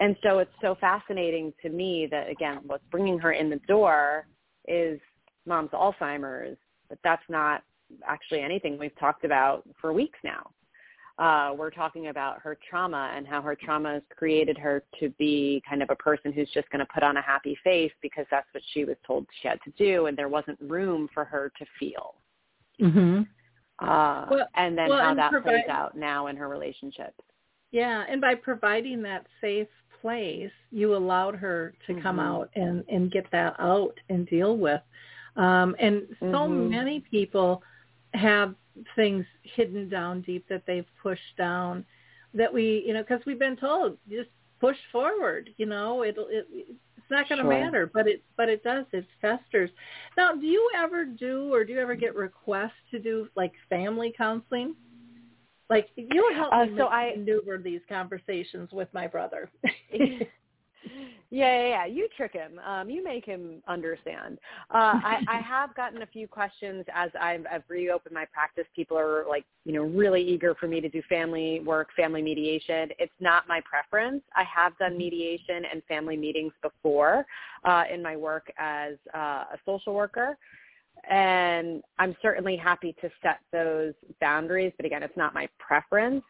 [0.00, 4.26] And so it's so fascinating to me that again what's bringing her in the door
[4.66, 5.00] is
[5.46, 7.62] mom's Alzheimer's, but that's not
[8.06, 10.50] actually anything we've talked about for weeks now.
[11.16, 15.62] Uh, we're talking about her trauma and how her trauma has created her to be
[15.68, 18.48] kind of a person who's just going to put on a happy face because that's
[18.52, 21.64] what she was told she had to do, and there wasn't room for her to
[21.78, 22.14] feel.
[22.80, 23.22] Mm-hmm.
[23.78, 27.14] Uh, well, and then well, how and that provide, plays out now in her relationship.
[27.70, 29.68] Yeah, and by providing that safe
[30.00, 32.02] place, you allowed her to mm-hmm.
[32.02, 34.80] come out and and get that out and deal with.
[35.36, 36.70] Um, and so mm-hmm.
[36.70, 37.62] many people
[38.14, 38.54] have
[38.96, 41.84] things hidden down deep that they've pushed down
[42.34, 44.28] that we, you know, because we've been told just
[44.60, 47.64] push forward, you know, it'll, it, it's not going to sure.
[47.64, 49.70] matter, but it, but it does, it festers.
[50.16, 54.12] Now, do you ever do, or do you ever get requests to do like family
[54.16, 54.74] counseling?
[55.70, 59.50] Like you help uh, me so I, maneuver these conversations with my brother.
[61.34, 61.86] Yeah, yeah, yeah.
[61.86, 62.60] You trick him.
[62.64, 64.38] Um, you make him understand.
[64.72, 68.66] Uh, I, I have gotten a few questions as I've, I've reopened my practice.
[68.76, 72.90] People are like, you know, really eager for me to do family work, family mediation.
[73.00, 74.22] It's not my preference.
[74.36, 74.98] I have done mm-hmm.
[74.98, 77.26] mediation and family meetings before
[77.64, 80.38] uh, in my work as uh, a social worker
[81.10, 83.92] and I'm certainly happy to set those
[84.22, 86.22] boundaries, but again, it's not my preference.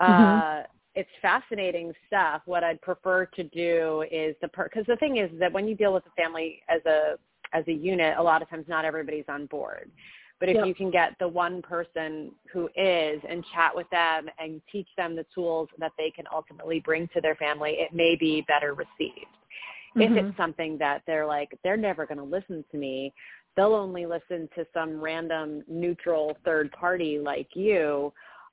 [0.00, 0.64] Mm-hmm.
[0.94, 2.42] It's fascinating stuff.
[2.46, 5.92] What I'd prefer to do is the because the thing is that when you deal
[5.92, 7.14] with a family as a
[7.52, 9.90] as a unit, a lot of times not everybody's on board.
[10.40, 10.66] But if yep.
[10.66, 15.14] you can get the one person who is and chat with them and teach them
[15.14, 19.26] the tools that they can ultimately bring to their family, it may be better received.
[19.96, 20.02] Mm-hmm.
[20.02, 23.14] If it's something that they're like, they're never going to listen to me,
[23.56, 28.12] they'll only listen to some random neutral third party like you,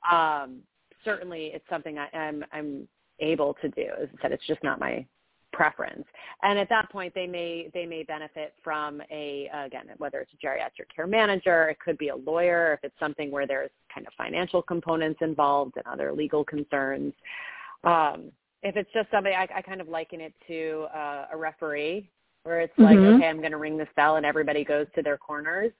[0.09, 0.59] um,
[1.03, 2.87] certainly it's something I, am I'm, I'm
[3.19, 3.87] able to do.
[4.01, 5.05] As I said, it's just not my
[5.53, 6.05] preference.
[6.43, 10.45] And at that point, they may they may benefit from a again whether it's a
[10.45, 14.13] geriatric care manager, it could be a lawyer if it's something where there's kind of
[14.13, 17.13] financial components involved and other legal concerns.
[17.83, 18.31] Um,
[18.63, 22.09] if it's just somebody, I, I kind of liken it to uh, a referee,
[22.43, 22.83] where it's mm-hmm.
[22.83, 25.71] like, okay, I'm going to ring this bell and everybody goes to their corners.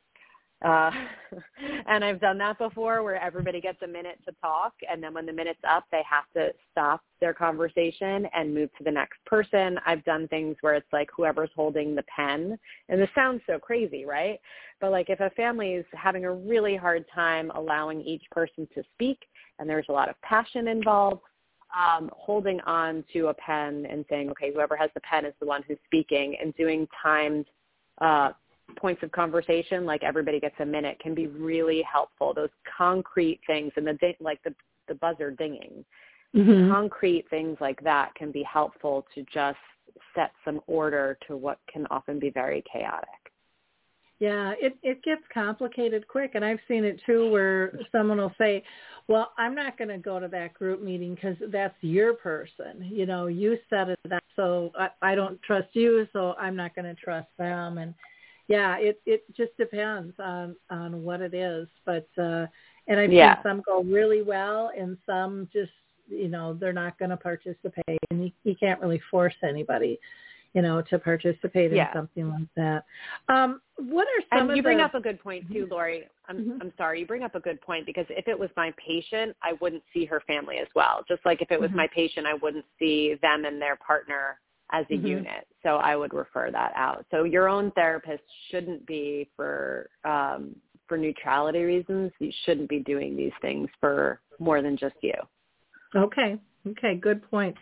[0.63, 0.91] Uh,
[1.87, 5.25] and I've done that before where everybody gets a minute to talk and then when
[5.25, 9.79] the minute's up, they have to stop their conversation and move to the next person.
[9.85, 14.05] I've done things where it's like whoever's holding the pen and this sounds so crazy,
[14.05, 14.39] right?
[14.79, 18.83] But like if a family is having a really hard time allowing each person to
[18.93, 19.19] speak
[19.57, 21.21] and there's a lot of passion involved,
[21.75, 25.45] um, holding on to a pen and saying, okay, whoever has the pen is the
[25.45, 27.45] one who's speaking and doing timed
[28.01, 28.31] uh,
[28.75, 32.33] points of conversation, like everybody gets a minute, can be really helpful.
[32.33, 34.53] Those concrete things and the like the
[34.87, 35.85] the buzzer dinging,
[36.35, 36.71] mm-hmm.
[36.71, 39.57] concrete things like that can be helpful to just
[40.15, 43.09] set some order to what can often be very chaotic.
[44.21, 48.63] Yeah, it it gets complicated quick, and I've seen it too, where someone will say,
[49.07, 52.87] "Well, I'm not going to go to that group meeting because that's your person.
[52.87, 56.75] You know, you set it up, so I, I don't trust you, so I'm not
[56.75, 57.95] going to trust them." And
[58.51, 62.45] yeah, it it just depends on on what it is, but uh
[62.87, 63.35] and I've yeah.
[63.35, 65.71] seen some go really well and some just
[66.07, 69.99] you know they're not going to participate and you, you can't really force anybody
[70.53, 71.87] you know to participate yeah.
[71.87, 72.83] in something like that
[73.29, 74.83] um what are some and you bring the...
[74.83, 76.57] up a good point too lori i'm mm-hmm.
[76.61, 79.53] i'm sorry you bring up a good point because if it was my patient i
[79.61, 81.77] wouldn't see her family as well just like if it was mm-hmm.
[81.77, 84.39] my patient i wouldn't see them and their partner
[84.71, 85.07] as a mm-hmm.
[85.07, 85.47] unit.
[85.63, 87.05] So I would refer that out.
[87.11, 90.55] So your own therapist shouldn't be for um,
[90.87, 92.11] for neutrality reasons.
[92.19, 95.13] You shouldn't be doing these things for more than just you.
[95.95, 96.39] Okay.
[96.67, 97.55] Okay, good point.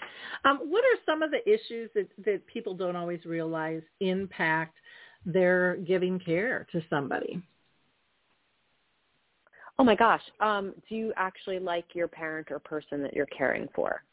[0.44, 4.76] Um, what are some of the issues that, that people don't always realize impact
[5.26, 7.42] their giving care to somebody?
[9.78, 10.22] Oh my gosh.
[10.42, 14.04] Um, do you actually like your parent or person that you're caring for?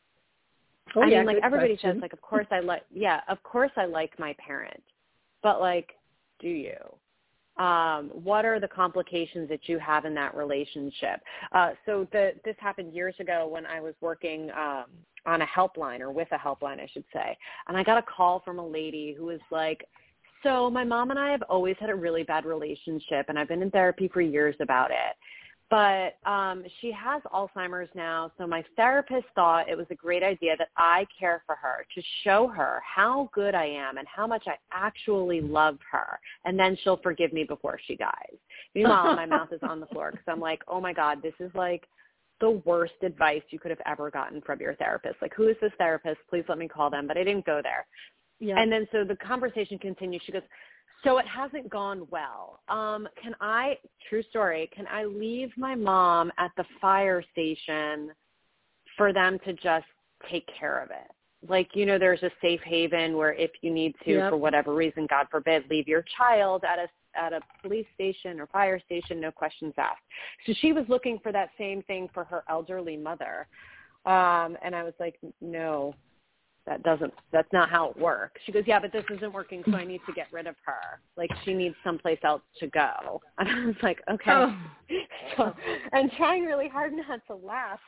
[0.95, 1.95] Oh, I yeah, mean, like everybody question.
[1.95, 4.83] says, like, of course I like, yeah, of course I like my parent,
[5.43, 5.93] but like,
[6.41, 6.77] do you?
[7.63, 11.23] Um, what are the complications that you have in that relationship?
[11.53, 14.85] Uh, so the, this happened years ago when I was working um,
[15.25, 18.43] on a helpline or with a helpline, I should say, and I got a call
[18.45, 19.89] from a lady who was like,
[20.43, 23.63] so my mom and I have always had a really bad relationship, and I've been
[23.63, 25.17] in therapy for years about it
[25.69, 30.55] but um she has alzheimer's now so my therapist thought it was a great idea
[30.57, 34.45] that i care for her to show her how good i am and how much
[34.47, 38.37] i actually love her and then she'll forgive me before she dies.
[38.75, 41.51] Meanwhile my mouth is on the floor because i'm like oh my god this is
[41.55, 41.87] like
[42.41, 45.17] the worst advice you could have ever gotten from your therapist.
[45.23, 46.19] Like who is this therapist?
[46.29, 47.07] Please let me call them.
[47.07, 47.87] But i didn't go there.
[48.39, 48.61] Yeah.
[48.61, 50.21] and then so the conversation continues.
[50.27, 50.43] She goes,
[51.07, 52.61] so it hasn't gone well.
[52.69, 53.79] Um, can I,
[54.11, 58.11] true story, can I leave my mom at the fire station
[58.97, 59.87] for them to just
[60.31, 61.11] take care of it?
[61.49, 64.31] Like, you know, there's a safe haven where if you need to, Yep.
[64.31, 66.89] for whatever reason, God forbid, leave your child at a
[67.19, 70.03] at a police station or fire station, no questions asked.
[70.45, 73.47] So she was looking for that same thing for her elderly mother.
[74.05, 75.95] Um, and I was like, no,
[76.67, 78.41] that doesn't that's not how it works.
[78.45, 81.01] She goes yeah but this isn't working so i need to get rid of her.
[81.17, 83.21] Like she needs someplace else to go.
[83.39, 84.31] And i was like okay.
[84.31, 84.57] Oh.
[85.37, 85.55] so
[85.93, 87.81] and trying really hard not to laugh.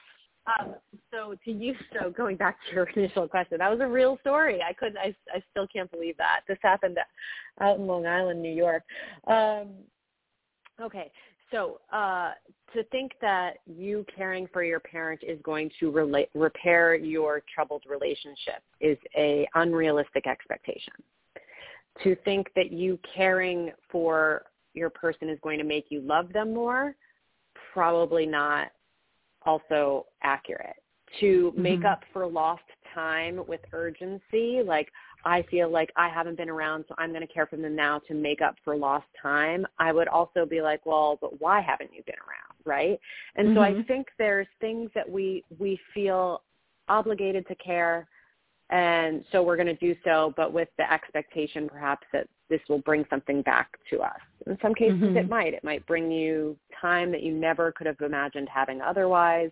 [0.46, 0.74] Um
[1.12, 4.60] so to you so going back to your initial question that was a real story.
[4.62, 6.40] I couldn't i i still can't believe that.
[6.46, 6.98] This happened
[7.60, 8.82] out in long island new york.
[9.26, 9.70] Um
[10.80, 11.10] okay
[11.50, 12.32] so uh,
[12.74, 17.82] to think that you caring for your parent is going to relate, repair your troubled
[17.88, 20.92] relationship is a unrealistic expectation.
[22.04, 24.42] To think that you caring for
[24.74, 26.94] your person is going to make you love them more,
[27.72, 28.68] probably not
[29.44, 30.76] also accurate.
[31.20, 31.92] To make Mhm.
[31.92, 32.62] up for lost
[32.94, 34.92] time with urgency, like
[35.28, 37.98] I feel like I haven't been around, so I'm going to care for them now
[38.08, 39.66] to make up for lost time.
[39.78, 42.98] I would also be like, well, but why haven't you been around, right?
[43.36, 43.86] And so I Mhm.
[43.86, 46.44] think there's things that we we feel
[46.88, 48.08] obligated to care,
[48.70, 52.78] and so we're going to do so, but with the expectation perhaps that this will
[52.78, 54.20] bring something back to us.
[54.46, 55.16] In some cases, Mhm.
[55.16, 55.52] it might.
[55.52, 59.50] It might bring you time that you never could have imagined having otherwise,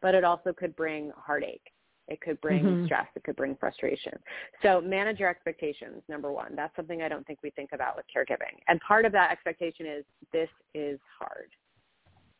[0.00, 1.70] but it also could bring heartache.
[2.08, 2.84] It could bring Mhm.
[2.86, 3.06] stress.
[3.14, 4.18] It could bring frustration.
[4.62, 6.56] So manage your expectations, number one.
[6.56, 8.58] That's something I don't think we think about with caregiving.
[8.66, 11.50] And part of that expectation is this is hard.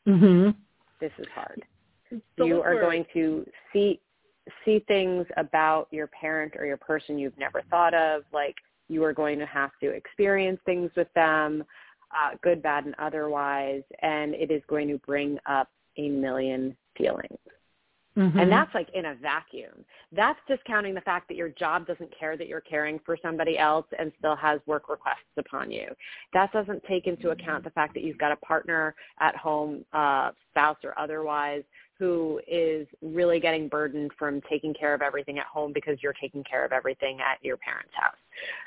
[0.06, 0.56] Mhm.
[1.00, 1.62] This is hard.
[2.10, 4.00] So you are going to see
[4.64, 8.24] see things about your parent or your person you've never thought of.
[8.32, 8.56] Like
[8.88, 11.66] you are going to have to experience things with them,
[12.10, 17.38] uh, good, bad, and otherwise, and it is going to bring up a million feelings.
[18.18, 18.42] Mhm.
[18.42, 19.84] And that's like in a vacuum.
[20.10, 23.86] That's discounting the fact that your job doesn't care that you're caring for somebody else
[23.96, 25.94] and still has work requests upon you.
[26.32, 30.32] That doesn't take into account the fact that you've got a partner at home, uh,
[30.50, 31.62] spouse or otherwise,
[31.96, 36.42] who is really getting burdened from taking care of everything at home because you're taking
[36.42, 38.16] care of everything at your parents' house.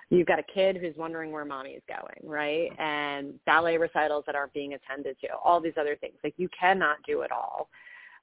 [0.09, 2.71] You've got a kid who's wondering where mommy is going, right?
[2.77, 6.15] And ballet recitals that aren't being attended to, all these other things.
[6.23, 7.69] Like you cannot do it all.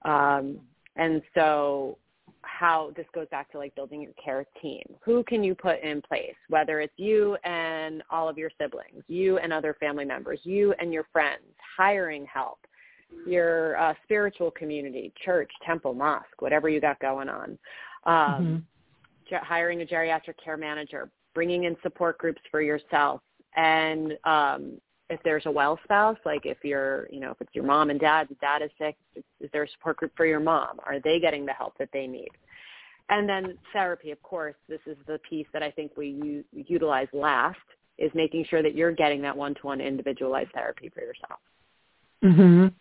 [0.02, 0.60] Um,
[0.98, 1.96] and so
[2.42, 4.82] how this goes back to like building your care team.
[5.04, 6.34] Who can you put in place?
[6.48, 10.92] Whether it's you and all of your siblings, you and other family members, you and
[10.92, 11.42] your friends,
[11.76, 12.58] hiring help,
[13.26, 17.58] your uh, spiritual community, church, temple, mosque, whatever you got going on.
[18.04, 18.62] Um,
[19.28, 23.20] ge- hiring a geriatric care manager, bringing in support groups for yourself,
[23.56, 24.80] and um,
[25.10, 27.98] if there's a well spouse, like if you're, you know, if it's your mom and
[27.98, 30.78] dad, the dad is sick, is, there a support group for your mom?
[30.84, 32.30] Are they getting the help that they need?
[33.08, 37.08] And then therapy, of course, this is the piece that I think we u- utilize
[37.12, 37.58] last
[37.96, 41.40] is making sure that you're getting that one-to-one individualized therapy for yourself.
[42.22, 42.72] Mhm.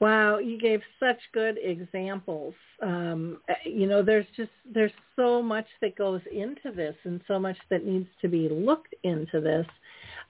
[0.00, 2.54] Wow, you gave such good examples.
[2.80, 7.56] Um, you know, there's just there's so much that goes into this, and so much
[7.68, 9.66] that needs to be looked into this.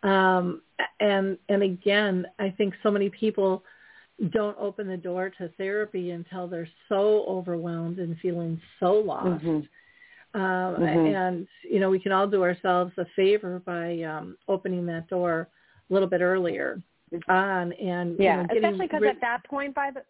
[0.02, 0.62] Um,
[1.00, 3.64] and and again, I think so many people
[4.30, 9.44] don't open the door to therapy until they're so overwhelmed and feeling so lost.
[9.44, 9.68] Mhm.
[10.34, 11.14] Um, Mhm.
[11.14, 15.48] And you know, we can all do ourselves a favor by um, opening that door
[15.88, 16.82] a little bit earlier
[17.28, 20.04] on, and Yeah, you know, especially because rid- at that point, by the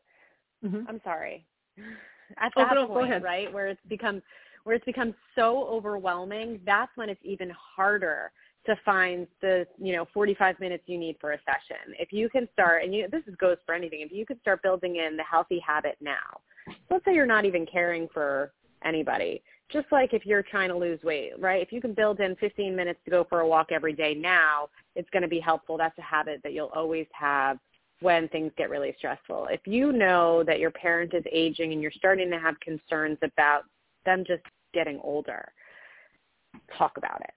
[0.67, 0.87] Mhm.
[0.89, 1.47] I'm sorry.
[2.37, 4.23] At Oh, that no, point, right, where it's become
[4.65, 8.33] where it's become so overwhelming, that's when it's even harder
[8.69, 11.95] to find the, you know, 45 minutes you need for a session.
[11.99, 14.63] If you can start and you this is goes for anything, if you could start
[14.63, 16.41] building in the healthy habit now.
[16.91, 18.53] Let's say you're not even caring for
[18.85, 19.43] anybody.
[19.73, 21.63] Just like if you're trying to lose weight, right?
[21.63, 24.69] If you can build in 15 minutes to go for a walk every day now,
[24.95, 25.77] it's going to be helpful.
[25.79, 27.59] That's a habit that you'll always have
[28.01, 29.49] when things get really stressful.
[29.51, 33.65] If you know that your parent is aging and you're starting to have concerns about
[34.05, 34.43] them just
[34.73, 35.53] getting older,
[36.77, 37.33] talk about it,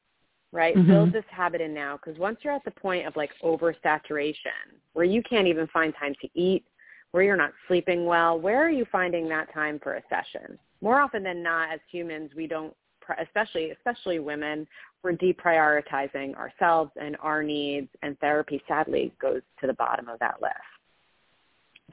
[0.51, 0.75] right?
[0.75, 0.87] Mhm.
[0.87, 5.05] Build this habit in now because once you're at the point of like oversaturation where
[5.05, 6.65] you can't even find time to eat,
[7.11, 10.57] where you're not sleeping well, where are you finding that time for a session?
[10.81, 12.75] More often than not, as humans, we don't,
[13.19, 14.67] especially especially women,
[15.03, 20.41] we're deprioritizing ourselves and our needs, and therapy sadly goes to the bottom of that
[20.41, 20.55] list.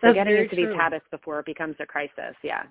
[0.01, 0.67] So That's getting into true.
[0.69, 2.65] these habits before it becomes a crisis, yeah.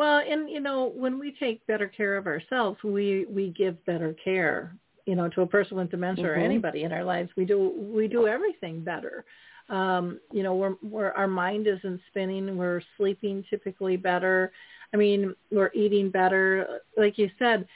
[0.00, 4.14] Well, and you know, when we take better care of ourselves, we we give better
[4.24, 4.74] care.
[5.04, 6.44] You know, to a person with dementia or Mhm.
[6.44, 7.58] anybody in our lives, we do
[7.98, 9.26] we do everything better.
[9.68, 12.56] Um, you know, we're, we're our mind isn't spinning.
[12.56, 14.52] We're sleeping typically better.
[14.94, 16.80] I mean, we're eating better.
[16.96, 17.68] Like you said,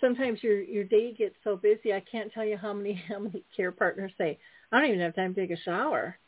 [0.00, 1.94] sometimes your your day gets so busy.
[1.94, 4.36] I can't tell you how many how many care partners say,
[4.72, 6.18] "I don't even have time to take a shower."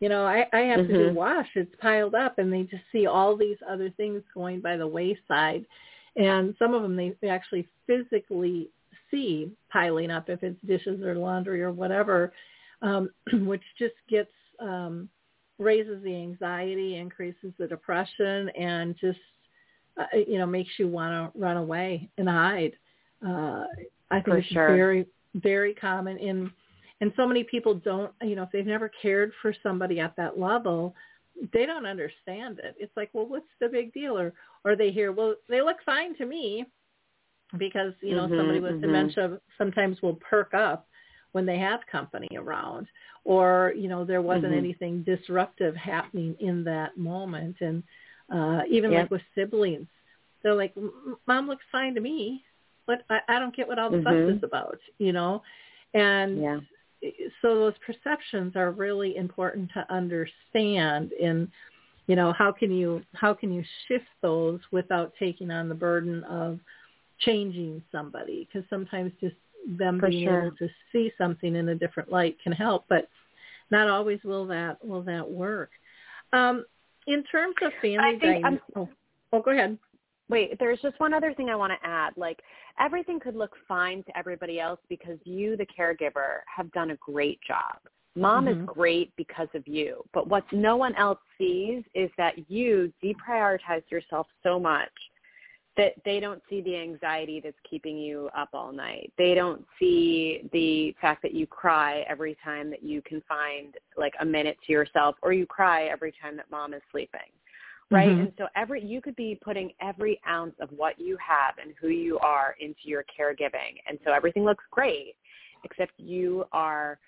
[0.00, 1.14] You know, I, I have to do Mhm.
[1.14, 1.48] wash.
[1.54, 5.66] It's piled up, and they just see all these other things going by the wayside.
[6.16, 8.70] And some of them they, they actually physically
[9.10, 12.32] see piling up, if it's dishes or laundry or whatever,
[12.82, 13.10] um,
[13.46, 15.08] which just gets um,
[15.58, 19.18] raises the anxiety, increases the depression, and just
[19.98, 22.72] uh, you know makes you want to run away and hide.
[23.26, 23.64] Uh,
[24.10, 24.76] I think For it's sure.
[24.76, 26.50] very very common in
[27.00, 30.38] and so many people don't you know if they've never cared for somebody at that
[30.38, 30.94] level
[31.52, 34.32] they don't understand it it's like well what's the big deal or
[34.64, 36.66] or they hear well they look fine to me
[37.58, 38.82] because you know Mhm, somebody with mhm.
[38.82, 40.86] dementia sometimes will perk up
[41.32, 42.86] when they have company around
[43.24, 44.58] or you know there wasn't Mhm.
[44.58, 47.82] anything disruptive happening in that moment and
[48.30, 49.02] uh even Yep.
[49.02, 49.88] like with siblings
[50.42, 50.74] they're like
[51.26, 52.44] mom looks fine to me
[52.86, 54.36] but I, I don't get what all the fuss Mhm.
[54.36, 55.42] is about you know
[55.94, 56.60] and Yeah.
[57.42, 61.50] So those perceptions are really important to understand in
[62.06, 66.24] you know how can you how can you shift those without taking on the burden
[66.24, 66.58] of
[67.20, 68.48] changing somebody?
[68.52, 69.36] Because sometimes just
[69.78, 70.46] them For being sure.
[70.46, 73.08] able to see something in a different light can help but
[73.70, 75.70] not always will that will that work.
[76.32, 76.64] Um
[77.06, 78.88] in terms of family I think I'm- dynamics oh,
[79.32, 79.78] oh go ahead
[80.30, 82.12] Wait, there's just one other thing I want to add.
[82.16, 82.40] Like
[82.78, 87.40] everything could look fine to everybody else because you, the caregiver, have done a great
[87.42, 87.80] job.
[88.14, 88.62] Mom Mhm.
[88.62, 90.04] is great because of you.
[90.12, 94.92] But what no one else sees is that you deprioritized yourself so much
[95.76, 99.12] that they don't see the anxiety that's keeping you up all night.
[99.16, 104.14] They don't see the fact that you cry every time that you can find like
[104.20, 107.30] a minute to yourself or you cry every time that mom is sleeping
[107.90, 108.08] right?
[108.08, 108.20] Mhm.
[108.20, 111.88] And so every you could be putting every ounce of what you have and who
[111.88, 115.16] you are into your caregiving, and so everything looks great,
[115.64, 116.98] except you are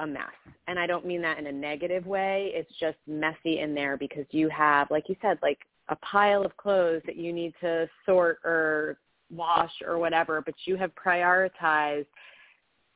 [0.00, 0.34] a mess.
[0.66, 2.50] And I don't mean that in a negative way.
[2.54, 6.56] It's just messy in there because you have, like you said, like a pile of
[6.56, 8.98] clothes that you need to sort or
[9.30, 12.06] wash or whatever, but you have prioritized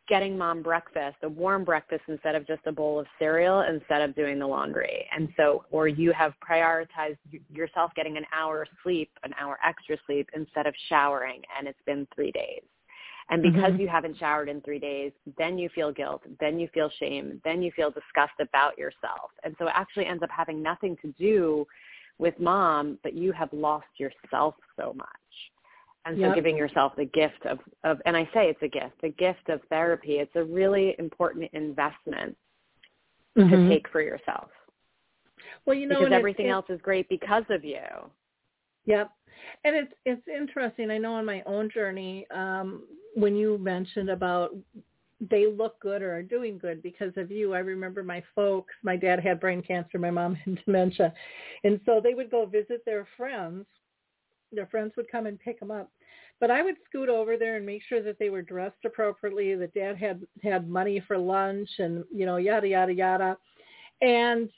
[0.09, 4.15] getting mom breakfast, a warm breakfast instead of just a bowl of cereal instead of
[4.15, 5.07] doing the laundry.
[5.15, 7.19] And so, or you have prioritized
[7.53, 11.83] yourself getting an hour of sleep, an hour extra sleep instead of showering and it's
[11.87, 12.63] been three days.
[13.29, 13.81] And because Mhm.
[13.81, 17.61] you haven't showered in three days, then you feel guilt, then you feel shame, then
[17.61, 19.33] you feel disgust about yourself.
[19.43, 21.67] And so it actually ends up having nothing to do
[22.19, 25.53] with mom, but you have lost yourself so much.
[26.07, 26.35] And so Yep.
[26.37, 29.61] giving yourself the gift of, of, and I say it's a gift, the gift of
[29.65, 32.37] therapy, it's a really important investment
[33.37, 33.69] to Mhm.
[33.69, 34.51] take for yourself.
[35.67, 37.85] well you know because it- everything it- else is great because of you.
[38.87, 39.11] Yep.
[39.65, 40.91] And it's it's interesting.
[40.91, 44.55] I know on my own journey, um, when you mentioned about
[45.21, 47.53] they look good or are doing good because of you.
[47.55, 51.13] I remember my folks, my dad had brain cancer, my mom had dementia.
[51.65, 53.67] And so they would go visit their friends.
[54.53, 55.91] Their friends would come and pick them up.
[56.39, 59.75] But I would scoot over there and make sure that they were dressed appropriately, that
[59.75, 63.39] dad had had money for lunch and, you know, yada yada yada.
[64.03, 64.51] And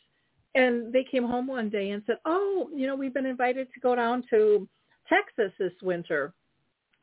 [0.55, 3.81] and they came home one day and said, "Oh, you know, we've been invited to
[3.81, 4.69] go down to
[5.09, 6.33] Texas this winter."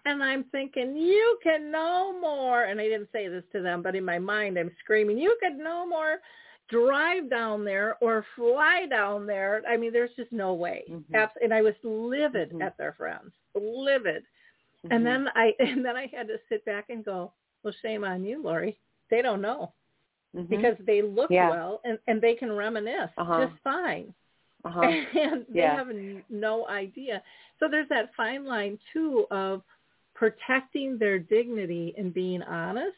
[0.06, 3.96] And I'm thinking, "You can no more." And I didn't say this to them, but
[3.96, 6.20] in my mind, I'm screaming, "You could no more
[6.70, 10.84] drive down there or fly down there." I mean, there's just no way.
[10.90, 11.30] Mhm.
[11.42, 12.62] And I was livid Mhm.
[12.62, 14.26] at their friends, livid.
[14.86, 14.92] Mhm.
[14.96, 18.24] And then I and then I had to sit back and go, "Well, shame on
[18.24, 18.78] you, Lori.
[19.10, 19.74] They don't know."
[20.36, 20.50] Mhm.
[20.50, 21.50] because they look Yeah.
[21.50, 23.48] well and, and they can reminisce Uh-huh.
[23.48, 24.14] just fine.
[24.66, 24.82] uh-huh.
[25.16, 25.76] And they Yeah.
[25.76, 25.90] have
[26.30, 27.24] no idea.
[27.60, 29.64] So there's that fine line too of
[30.14, 32.98] protecting their dignity and being honest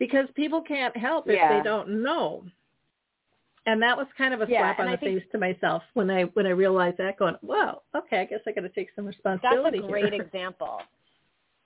[0.00, 1.56] because people can't help if Yeah.
[1.58, 2.44] they don't know.
[3.66, 6.10] And that was kind of a Yeah, slap on the think- face to myself when
[6.10, 9.06] I when I realized that going, well, okay, I guess I got to take some
[9.06, 9.78] responsibility.
[9.78, 10.22] That's a great here.
[10.26, 10.82] example.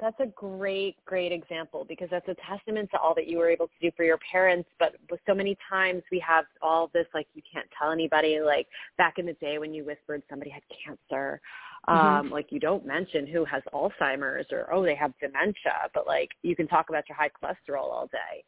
[0.00, 3.68] That's a great, great example because that's a testament to all that you were able
[3.68, 4.68] to do for your parents.
[4.80, 8.40] But so many times we have all this like you can't tell anybody.
[8.40, 8.66] Like
[8.98, 11.40] back in the day when you whispered somebody had cancer,
[11.88, 12.26] mm-hmm.
[12.26, 16.30] um, like you don't mention who has Alzheimer's or oh they have dementia, but like
[16.42, 18.44] you can talk about your high cholesterol all day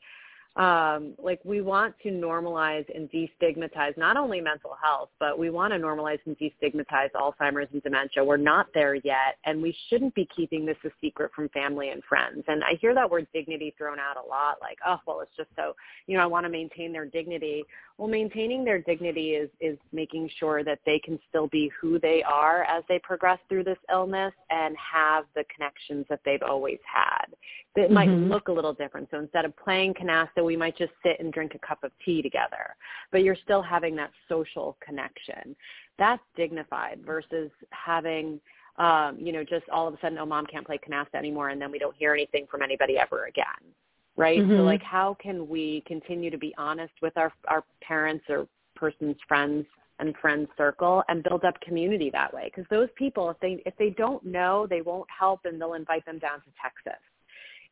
[0.56, 5.72] um, like we want to normalize and destigmatize not only mental health, but we want
[5.74, 8.24] to normalize and destigmatize Alzheimer's and dementia.
[8.24, 12.02] We're not there yet, and we shouldn't be keeping this a secret from family and
[12.04, 12.42] friends.
[12.48, 15.50] And I hear that word dignity thrown out a lot, like, oh, well, it's just
[15.56, 15.74] so,
[16.06, 17.62] you know, I want to maintain their dignity.
[17.98, 22.22] Well, maintaining their dignity is is making sure that they can still be who they
[22.22, 27.26] are as they progress through this illness and have the connections that they've always had.
[27.74, 27.94] It mm-hmm.
[27.94, 29.08] might look a little different.
[29.10, 32.22] So instead of playing canasta, we might just sit and drink a cup of tea
[32.22, 32.74] together.
[33.12, 35.56] But you're still having that social connection.
[35.98, 38.40] That's dignified versus having
[38.78, 41.60] um, you know, just all of a sudden, oh, mom can't play canasta anymore, and
[41.60, 43.72] then we don't hear anything from anybody ever again
[44.16, 44.40] right?
[44.40, 44.56] Mm-hmm.
[44.56, 49.16] So like how can we continue to be honest with our our parents or person's
[49.28, 49.66] friends
[49.98, 53.74] and friend circle and build up community that way because those people if they if
[53.78, 57.00] they don't know they won't help and they'll invite them down to Texas.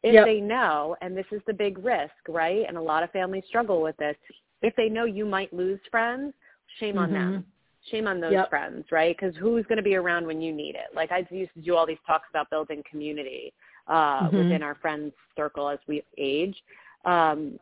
[0.04, 0.26] If yep.
[0.26, 2.66] they know and this is the big risk, right?
[2.68, 4.14] And a lot of families struggle with this.
[4.60, 6.34] If they know you might lose friends,
[6.78, 7.32] shame on mm-hmm.
[7.32, 7.46] them.
[7.90, 8.50] Shame on those yep.
[8.50, 9.16] friends, right?
[9.18, 10.94] Because who's going to be around when you need it?
[10.94, 13.54] Like I used to do all these talks about building community
[13.88, 14.36] uh, mm-hmm.
[14.36, 16.56] within our friends circle as we age.
[17.06, 17.58] Um,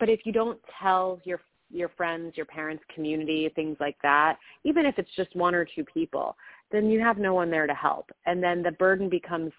[0.00, 1.40] but if you don't tell your
[1.70, 5.84] your friends, your parents, community, things like that, even if it's just one or two
[5.84, 6.34] people,
[6.72, 8.10] then you have no one there to help.
[8.24, 9.52] And then the burden becomes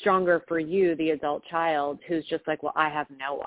[0.00, 3.46] stronger for you, the adult child, who's just like, well, I have no one.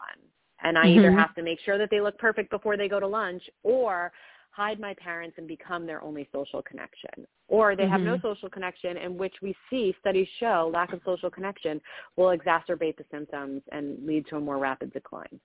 [0.64, 1.00] And I mm-hmm.
[1.00, 4.12] either have to make sure that they look perfect before they go to lunch or
[4.52, 7.28] hide my parents and become their only social connection.
[7.48, 7.92] Or they mm-hmm.
[7.92, 8.28] have no mm-hmm.
[8.28, 11.82] social connection in which we see studies show lack of social connection
[12.16, 15.40] will exacerbate the symptoms and lead to a more rapid decline.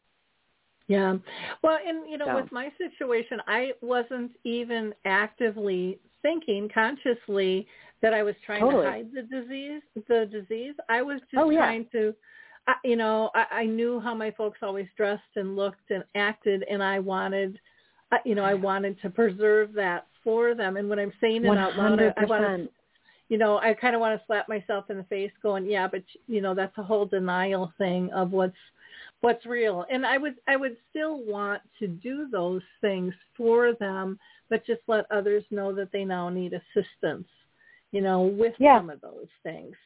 [0.91, 1.16] Yeah.
[1.62, 2.36] Well, and you know, so.
[2.36, 7.66] with my situation, I wasn't even actively thinking consciously
[8.03, 8.84] that I was trying totally.
[8.84, 9.82] to hide the disease.
[10.09, 10.74] The disease.
[10.88, 11.61] I was just oh, yeah.
[11.61, 12.14] trying to
[12.66, 16.64] I, you know, I, I knew how my folks always dressed and looked and acted,
[16.70, 17.59] and I wanted
[18.24, 20.76] you know, I wanted to preserve that for them.
[20.76, 21.59] And when I'm saying it 100%.
[21.59, 22.68] out loud, I, I want to,
[23.28, 26.03] you know, I kind of want to slap myself in the face, going, yeah, but
[26.26, 28.57] you know, that's a whole denial thing of what's
[29.20, 29.84] what's real.
[29.90, 34.18] And I would I would still want to do those things for them,
[34.48, 37.28] but just let others know that they now need assistance,
[37.92, 38.78] you know, with yeah.
[38.78, 39.76] some of those things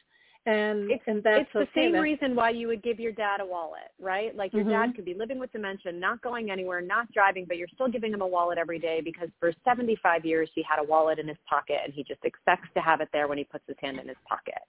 [0.47, 1.71] and it's, and that's it's the okay.
[1.75, 4.35] same that's, reason why you would give your dad a wallet, right?
[4.35, 4.89] Like your mm-hmm.
[4.89, 8.13] dad could be living with dementia, not going anywhere, not driving, but you're still giving
[8.13, 11.37] him a wallet every day because for 75 years he had a wallet in his
[11.49, 14.07] pocket and he just expects to have it there when he puts his hand in
[14.07, 14.61] his pocket.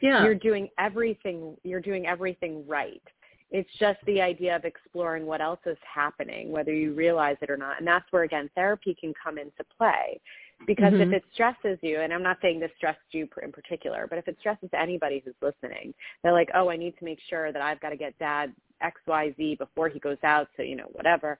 [0.00, 0.24] Yeah.
[0.24, 3.02] You're doing everything you're doing everything right.
[3.50, 7.56] It's just the idea of exploring what else is happening, whether you realize it or
[7.56, 7.78] not.
[7.78, 10.20] And that's where again therapy can come into play
[10.66, 11.12] because mm-hmm.
[11.12, 14.28] if it stresses you, and I'm not saying this stressed you in particular, but if
[14.28, 17.80] it stresses anybody who's listening, they're like, oh, I need to make sure that I've
[17.80, 21.38] got to get dad X, Y, Z before he goes out to, you know, whatever,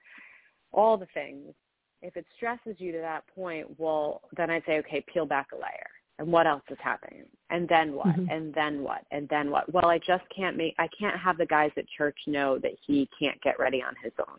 [0.71, 1.53] all the things.
[2.01, 5.55] If it stresses you to that point, well, then I'd say, okay, peel back a
[5.55, 5.89] layer.
[6.19, 7.23] And what else is happening?
[7.49, 8.07] And then what?
[8.07, 8.29] Mm-hmm.
[8.29, 9.05] And then what?
[9.09, 9.71] And then what?
[9.73, 13.09] Well, I just can't make, I can't have the guys at church know that he
[13.19, 14.37] can't get ready on his own.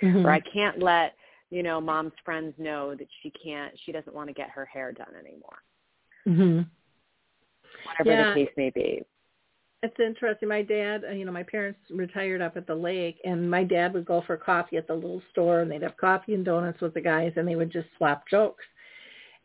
[0.00, 0.24] Mm-hmm.
[0.24, 1.14] Or I can't let
[1.50, 4.92] you know, mom's friends know that she can't, she doesn't want to get her hair
[4.92, 5.62] done anymore.
[6.26, 6.68] Mhm.
[7.84, 8.28] Whatever yeah.
[8.28, 9.02] the case may be.
[9.82, 10.48] It's interesting.
[10.48, 13.94] My dad, uh, you know, my parents retired up at the lake, and my dad
[13.94, 16.94] would go for coffee at the little store, and they'd have coffee and donuts with
[16.94, 18.64] the guys, and they would just swap jokes.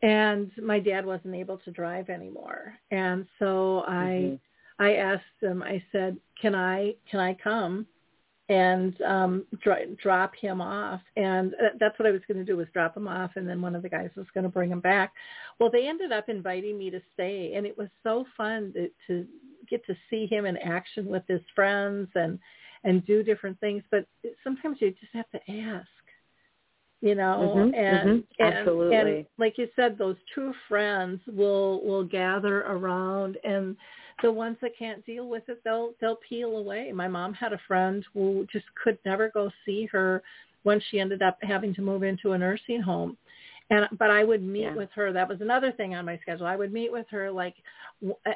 [0.06, 4.82] And my dad wasn't able to drive anymore, and so I, mm-hmm.
[4.82, 5.62] I asked him.
[5.62, 7.86] I said, "Can I, can I come
[8.50, 12.58] and um dr- drop him off and uh, that's what I was going to do
[12.58, 14.80] was drop him off and then one of the guys was going to bring him
[14.80, 15.14] back.
[15.58, 19.26] Well, they ended up inviting me to stay and it was so fun to, to
[19.70, 22.38] get to see him in action with his friends and
[22.84, 24.06] and do different things, but
[24.42, 25.88] sometimes you just have to ask.
[27.04, 28.96] You know, mm-hmm, and, mm-hmm, and absolutely.
[28.96, 33.76] and like you said, those true friends will will gather around and
[34.22, 36.92] the ones that can't deal with it, they'll they'll peel away.
[36.92, 40.22] My mom had a friend who just could never go see her
[40.62, 43.18] when she ended up having to move into a nursing home.
[43.68, 44.74] And but I would meet yeah.
[44.74, 45.12] with her.
[45.12, 46.46] That was another thing on my schedule.
[46.46, 47.54] I would meet with her like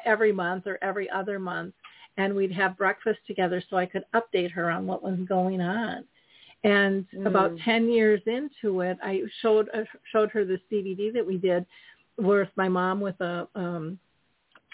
[0.05, 1.73] every month or every other month,
[2.17, 6.03] and we'd have breakfast together so I could update her on what was going on.
[6.63, 7.25] And mm.
[7.25, 11.65] about ten years into it, I showed uh, showed her this DVD that we did
[12.17, 13.97] with my mom with a um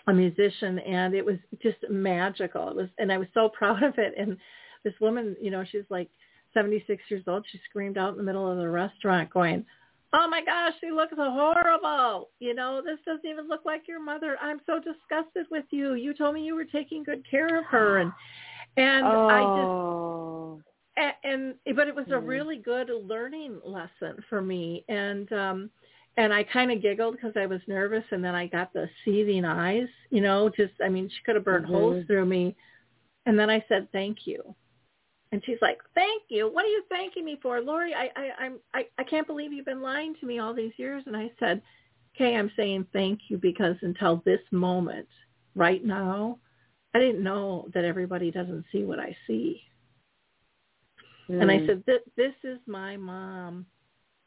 [0.07, 2.69] a musician and it was just magical.
[2.69, 4.38] It was and I was so proud of it and
[4.83, 6.09] this woman, you know, she's like
[6.53, 7.45] 76 years old.
[7.51, 9.65] She screamed out in the middle of the restaurant going,
[10.13, 12.29] "Oh my gosh, she looks horrible.
[12.39, 14.38] You know, this doesn't even look like your mother.
[14.41, 15.95] I'm so disgusted with you.
[15.95, 18.11] You told me you were taking good care of her and
[18.77, 19.27] and oh.
[19.27, 25.32] I just and, and but it was a really good learning lesson for me and
[25.34, 25.70] um
[26.18, 29.43] and I kind of giggled because I was nervous and then I got the seething
[29.43, 31.74] eyes, you know, just I mean she could have burned mm-hmm.
[31.74, 32.56] holes through me.
[33.26, 34.56] And then I said thank you.
[35.32, 36.48] And she's like, "Thank you.
[36.48, 37.93] What are you thanking me for, Lori?
[37.93, 41.04] I I I'm I, I can't believe you've been lying to me all these years."
[41.08, 41.62] And I said,
[42.16, 45.08] "Okay, I'm saying thank you because until this moment,
[45.56, 46.39] right now,
[46.93, 49.62] I didn't know that everybody doesn't see what I see."
[51.30, 51.41] Mm.
[51.41, 51.84] And I said,
[52.15, 53.65] "This is my mom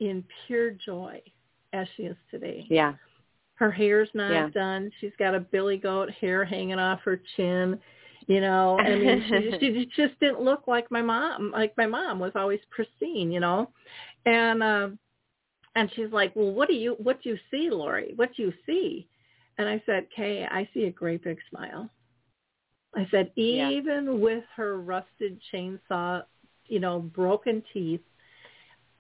[0.01, 1.21] in pure joy
[1.73, 2.95] as she is today." Yeah.
[3.55, 4.49] Her hair's not yeah.
[4.51, 4.91] done.
[5.01, 7.81] She's got a billy goat hair hanging off her chin
[8.29, 12.21] you know i mean she, she just didn't look like my mom like my mom
[12.21, 13.69] was always pristine you know
[14.27, 14.89] and uh
[15.75, 18.53] and she's like well what do you what do you see lori what do you
[18.65, 19.09] see
[19.57, 21.89] and i said kay i see a great big smile
[22.95, 24.13] i said even yeah.
[24.13, 26.23] with her rusted chainsaw
[26.69, 28.01] you know broken teeth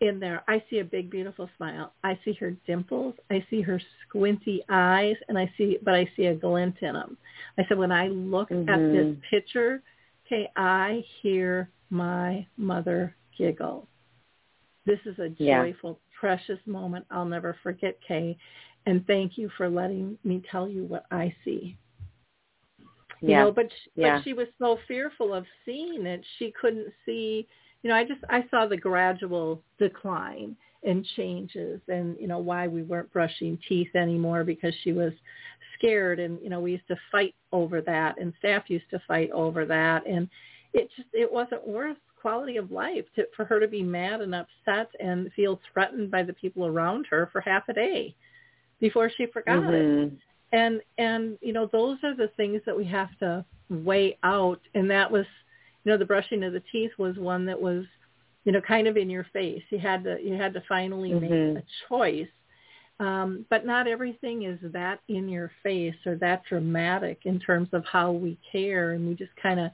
[0.00, 0.42] in there.
[0.48, 1.92] I see a big, beautiful smile.
[2.04, 3.14] I see her dimples.
[3.30, 7.16] I see her squinty eyes, and I see, but I see a glint in them.
[7.58, 8.68] I said, when I look mm-hmm.
[8.68, 9.82] at this picture,
[10.26, 13.88] okay, I hear my mother giggle.
[14.86, 16.18] This is a joyful, yeah.
[16.18, 18.38] precious moment I'll never forget, Kay.
[18.86, 21.76] And thank you for letting me tell you what I see.
[23.20, 23.44] You yeah.
[23.44, 24.16] know, but yeah.
[24.16, 27.46] but she was so fearful of seeing it, she couldn't see
[27.82, 32.68] you know, I just I saw the gradual decline and changes and you know why
[32.68, 35.12] we weren't brushing teeth anymore because she was
[35.76, 39.28] scared and you know we used to fight over that and staff used to fight
[39.32, 40.28] over that and
[40.74, 44.32] it just it wasn't worth quality of life to for her to be mad and
[44.36, 48.14] upset and feel threatened by the people around her for half a day
[48.80, 50.04] before she forgot mm-hmm.
[50.04, 50.12] it
[50.52, 54.90] and and you know those are the things that we have to weigh out and
[54.90, 55.26] that was
[55.88, 57.84] you know, the brushing of the teeth was one that was,
[58.44, 59.62] you know, kind of in your face.
[59.70, 61.54] You had to you had to finally mm-hmm.
[61.54, 62.28] make a choice.
[63.00, 67.86] Um, but not everything is that in your face or that dramatic in terms of
[67.86, 69.70] how we care, and we just kind of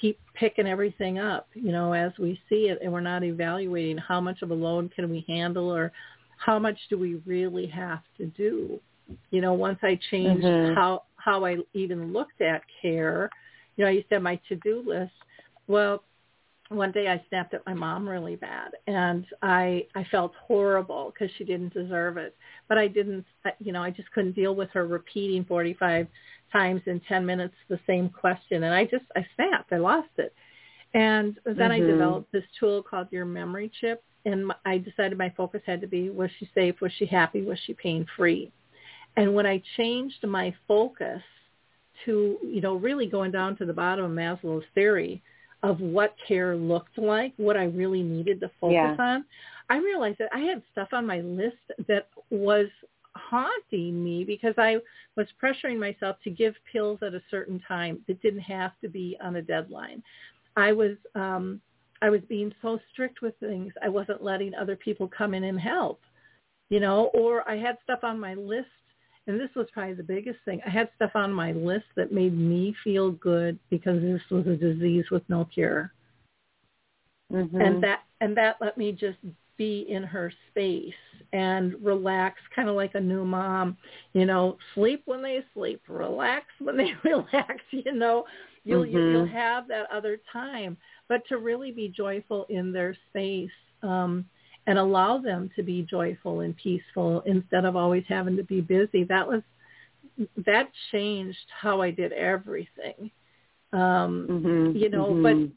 [0.00, 4.20] keep picking everything up, you know, as we see it, and we're not evaluating how
[4.20, 5.92] much of a load can we handle or
[6.38, 8.80] how much do we really have to do.
[9.30, 10.74] You know, once I changed mm-hmm.
[10.74, 13.30] how how I even looked at care,
[13.76, 15.12] you know, I used to have my to-do list
[15.66, 16.04] well,
[16.68, 21.34] one day I snapped at my mom really bad and I I felt horrible because
[21.36, 22.34] she didn't deserve it.
[22.68, 23.26] But I didn't
[23.58, 26.08] you know, I just couldn't deal with her repeating 45
[26.52, 29.72] times in 10 minutes the same question and I just I snapped.
[29.72, 30.32] I lost it.
[30.94, 31.72] And then mm-hmm.
[31.72, 35.86] I developed this tool called your memory chip and I decided my focus had to
[35.86, 38.50] be was she safe, was she happy, was she pain free?
[39.16, 41.22] And when I changed my focus
[42.04, 45.22] to, you know, really going down to the bottom of Maslow's theory,
[45.62, 48.96] of what care looked like, what I really needed to focus yeah.
[48.98, 49.24] on,
[49.70, 51.56] I realized that I had stuff on my list
[51.88, 52.66] that was
[53.16, 54.76] haunting me because I
[55.16, 59.16] was pressuring myself to give pills at a certain time that didn't have to be
[59.22, 60.02] on a deadline.
[60.56, 61.60] I was um
[62.02, 63.72] I was being so strict with things.
[63.82, 66.00] I wasn't letting other people come in and help.
[66.68, 68.68] You know, or I had stuff on my list
[69.26, 70.60] and this was probably the biggest thing.
[70.66, 74.56] I had stuff on my list that made me feel good because this was a
[74.56, 75.92] disease with no cure.
[77.32, 77.60] Mm-hmm.
[77.60, 79.18] And that and that let me just
[79.56, 80.92] be in her space
[81.32, 83.76] and relax kind of like a new mom,
[84.12, 88.24] you know, sleep when they sleep, relax when they relax, you know.
[88.62, 88.96] You'll mm-hmm.
[88.96, 90.76] you'll have that other time,
[91.08, 93.50] but to really be joyful in their space
[93.82, 94.24] um
[94.66, 99.04] and allow them to be joyful and peaceful instead of always having to be busy.
[99.04, 99.42] That was
[100.46, 103.10] that changed how I did everything.
[103.72, 105.22] Um, mm-hmm, you know, mm-hmm.
[105.22, 105.50] but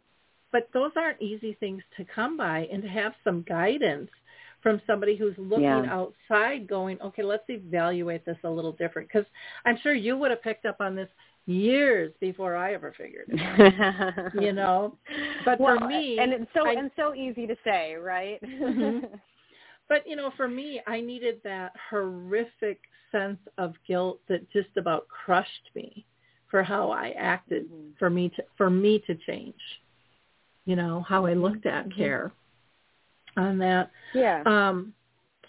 [0.52, 4.10] but those aren't easy things to come by and to have some guidance
[4.64, 5.86] from somebody who's looking yeah.
[5.92, 9.08] outside going, okay, let's evaluate this a little different.
[9.08, 9.28] Because
[9.66, 11.10] I'm sure you would have picked up on this
[11.48, 14.34] years before I ever figured it.
[14.42, 14.98] you know,
[15.46, 18.42] but well, for me, and it's so I, and so easy to say, right?
[18.44, 19.06] mm-hmm.
[19.90, 25.08] But you know, for me, I needed that horrific sense of guilt that just about
[25.08, 26.06] crushed me
[26.52, 27.92] for how I acted mm-hmm.
[27.98, 29.56] for me to for me to change.
[30.66, 31.98] You know how I looked at mm-hmm.
[31.98, 32.34] care
[33.38, 33.92] on that.
[34.14, 34.44] Yeah.
[34.46, 34.94] Um,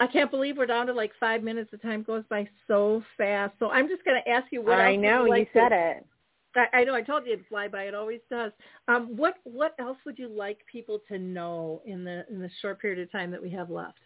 [0.01, 1.71] I can't believe we're down to like five minutes.
[1.71, 3.55] The time goes by so fast.
[3.59, 5.71] So I'm just going to ask you what I else know you, you like said
[5.71, 6.07] to, it.
[6.55, 7.85] I, I know I told you it'd fly by.
[7.85, 8.53] It always does.
[8.87, 12.81] Um, what what else would you like people to know in the in the short
[12.81, 13.99] period of time that we have left?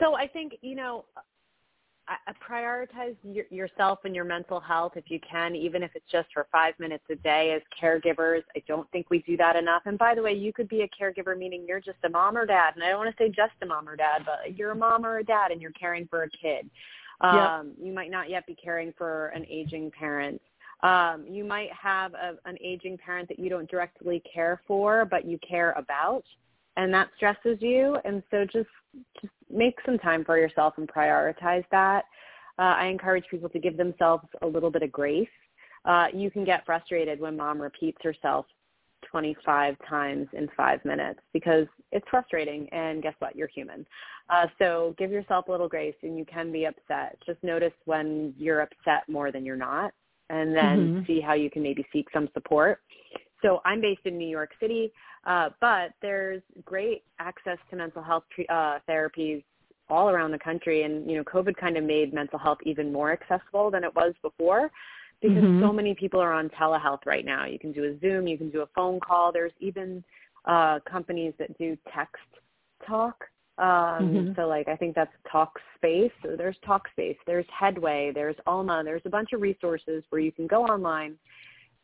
[0.00, 1.04] So I think you know,
[2.08, 6.28] I, prioritize your, yourself and your mental health if you can, even if it's just
[6.32, 7.52] for five minutes a day.
[7.52, 9.82] As caregivers, I don't think we do that enough.
[9.86, 12.46] And by the way, you could be a caregiver, meaning you're just a mom or
[12.46, 14.76] dad, and I don't want to say just a mom or dad, but you're a
[14.76, 16.70] mom or a dad, and you're caring for a kid.
[17.20, 20.40] Um, You might not yet be caring for an aging parent.
[20.82, 25.24] Um, you might have a, an aging parent that you don't directly care for, but
[25.24, 26.24] you care about,
[26.76, 27.96] and that stresses you.
[28.04, 28.68] And so just
[29.20, 32.04] just make some time for yourself and prioritize that.
[32.58, 35.28] Uh, I encourage people to give themselves a little bit of grace.
[35.84, 38.46] Uh, you can get frustrated when mom repeats herself
[39.10, 43.86] 25 times in five minutes because it's frustrating and guess what you're human
[44.30, 48.34] uh, so give yourself a little grace and you can be upset just notice when
[48.38, 49.92] you're upset more than you're not
[50.30, 51.04] and then Mm-hmm.
[51.06, 52.80] see how you can maybe seek some support
[53.42, 54.92] so i'm based in new york city
[55.26, 59.42] uh, but there's great access to mental health tre- uh, therapies
[59.88, 63.12] all around the country and you know covid kind of made mental health even more
[63.12, 64.70] accessible than it was before
[65.20, 65.60] because Mhm.
[65.60, 67.46] so many people are on telehealth right now.
[67.46, 69.32] You can do a Zoom, you can do a phone call.
[69.32, 70.04] There's even
[70.44, 72.22] uh, companies that do text
[72.86, 73.24] talk.
[73.58, 73.66] Um,
[74.12, 74.36] Mhm.
[74.36, 76.12] So like I think that's Talkspace.
[76.22, 78.84] So there's Talkspace, there's Headway, there's Alma.
[78.84, 81.18] There's a bunch of resources where you can go online,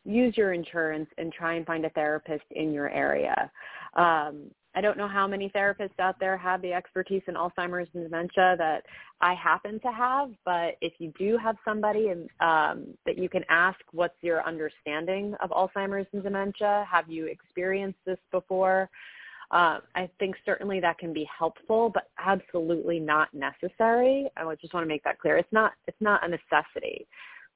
[0.05, 3.51] use your insurance, and try and find a therapist in your area.
[3.95, 8.03] Um, I don't know how many therapists out there have the expertise in Alzheimer's and
[8.03, 8.83] dementia that
[9.21, 13.43] I happen to have, but if you do have somebody and, um, that you can
[13.49, 16.87] ask, what's your understanding of Alzheimer's and dementia?
[16.91, 18.89] Have you experienced this before?
[19.51, 24.27] Uh, I think certainly that can be helpful, but absolutely not necessary.
[24.35, 25.37] I just want to make that clear.
[25.37, 27.07] It's not it's not a necessity,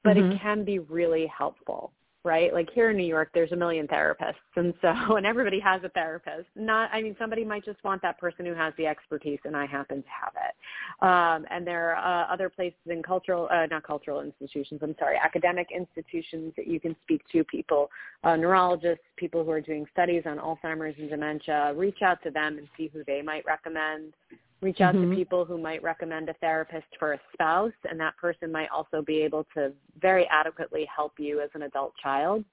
[0.04, 0.36] but Mhm.
[0.36, 1.92] it can be really helpful
[2.28, 2.54] right?
[2.54, 5.90] Like here in New York, there's a million therapists, and so and everybody has a
[5.90, 6.48] therapist.
[6.56, 9.66] Not, I mean, somebody might just want that person who has the expertise, and I
[9.66, 11.06] happen to have it.
[11.06, 14.82] Um, and there are uh, other places in cultural, uh, not cultural institutions.
[14.84, 17.90] I'm sorry, academic institutions that you can speak to people,
[18.24, 21.74] uh, neurologists, people who are doing studies on Alzheimer's and dementia.
[21.76, 24.14] Reach out to them and see who they might recommend
[24.62, 25.10] reach out Mhm.
[25.12, 29.02] to people who might recommend a therapist for a spouse and that person might also
[29.02, 32.44] be able to very adequately help you as an adult child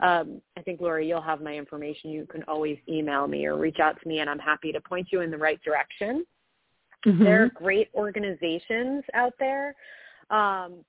[0.00, 3.80] um, i think lori you'll have my information you can always email me or reach
[3.80, 6.26] out to me and i'm happy to point you in the right direction
[7.06, 7.24] Mhm.
[7.24, 9.74] there are great organizations out there
[10.30, 10.84] um,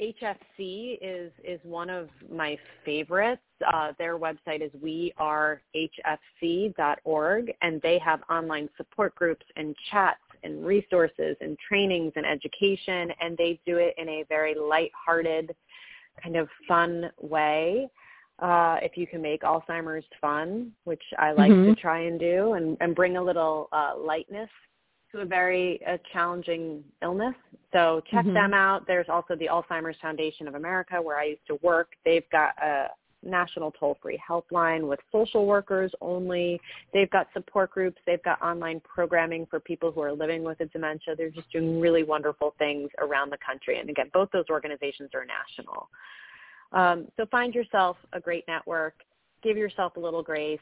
[0.00, 3.42] HFC is is one of my favorites.
[3.72, 11.36] Uh, their website is wearehfc.org, and they have online support groups and chats and resources
[11.40, 15.54] and trainings and education, and they do it in a very light-hearted,
[16.22, 17.88] kind of fun way.
[18.38, 21.66] Uh, if you can make Alzheimer's fun, which I like Mhm.
[21.66, 24.50] to try and do, and, and bring a little uh, lightness
[25.12, 27.34] to a very uh, challenging illness.
[27.72, 28.34] So check Mhm.
[28.34, 28.86] them out.
[28.86, 31.94] There's also the Alzheimer's Foundation of America where I used to work.
[32.04, 32.90] They've got a
[33.22, 36.60] national toll-free helpline with social workers only.
[36.92, 38.00] They've got support groups.
[38.06, 41.14] They've got online programming for people who are living with a dementia.
[41.16, 43.78] They're just doing really wonderful things around the country.
[43.78, 45.88] And again, both those organizations are national.
[46.72, 48.94] Um, so find yourself a great network.
[49.42, 50.60] Give yourself a little grace.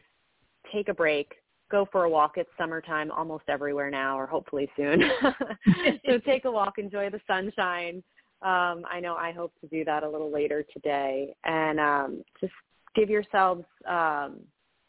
[0.72, 1.34] Take a break
[1.70, 2.32] go for a walk.
[2.36, 5.02] It's summertime almost everywhere now, or hopefully soon.
[6.06, 8.02] so take a walk, enjoy the sunshine.
[8.42, 12.52] Um, I know I hope to do that a little later today, and um, just
[12.94, 14.38] give yourselves um,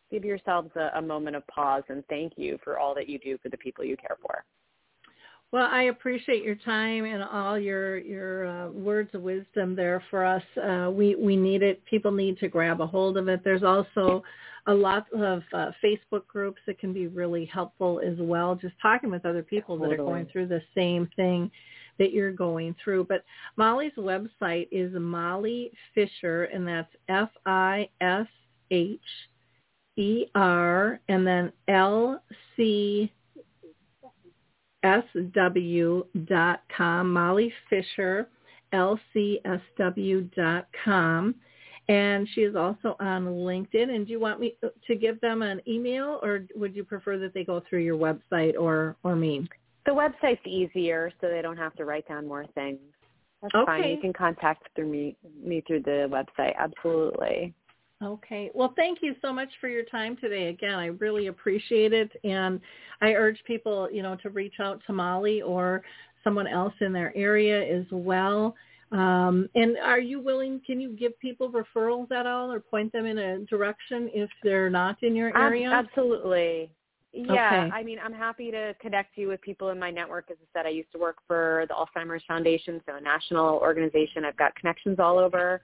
[0.10, 3.38] give yourselves a, a moment of pause and thank you for all that you do
[3.42, 4.44] for the people you care for.
[5.52, 10.24] Well, I appreciate your time and all your your uh, words of wisdom there for
[10.24, 10.44] us.
[10.58, 11.84] Uh, we we need it.
[11.86, 13.42] People need to grab a hold of it.
[13.44, 14.24] There's also
[14.68, 18.56] a lot of uh, Facebook groups that can be really helpful as well.
[18.56, 21.52] Just talking with other people that are going through the same thing
[22.00, 23.06] that you're going through.
[23.06, 23.24] But
[23.58, 28.28] Molly's website is Molly Fisher, and that's F I S
[28.72, 29.00] H
[29.98, 32.24] E R, and then L
[32.56, 33.12] C
[34.84, 35.94] lcsw.com,
[37.14, 38.28] Molly Fisher,
[38.74, 39.46] lcsw.com.
[41.88, 43.94] And she is also on LinkedIn.
[43.94, 44.56] And do you want me
[44.88, 48.54] to give them an email or would you prefer that they go through your website
[48.58, 49.48] or, or me?
[49.86, 52.80] The website's easier, so they don't have to write down more things.
[53.42, 53.90] That's fine.
[53.90, 56.56] You can contact through me me through the website.
[56.58, 57.54] Absolutely.
[58.04, 58.50] Okay.
[58.54, 60.48] Well, thank you so much for your time today.
[60.48, 62.12] Again, I really appreciate it.
[62.24, 62.60] And
[63.02, 65.84] I urge people, you know, to reach out to Molly or
[66.24, 68.56] someone else in their area as well.
[68.92, 73.06] Um, and are you willing, can you give people referrals at all or point them
[73.06, 75.70] in a direction if they're not in your area?
[75.72, 76.72] Absolutely.
[77.14, 77.70] Yeah, Okay.
[77.74, 80.32] I mean, I'm happy to connect you with people in my network.
[80.32, 84.24] As I said, I used to work for the Alzheimer's Foundation, so a national organization.
[84.24, 85.62] I've got connections all over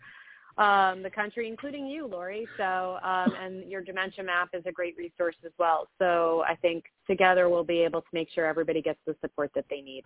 [0.57, 2.49] um, the country, including you, Lori.
[2.57, 5.87] So, um, and your dementia map is a great resource as well.
[5.99, 9.65] So, I think together we'll be able to make sure everybody gets the support that
[9.69, 10.03] they need.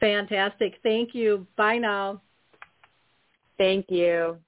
[0.00, 0.74] Fantastic.
[0.82, 1.46] Thank you.
[1.56, 2.20] Bye now.
[3.58, 4.38] Thank you.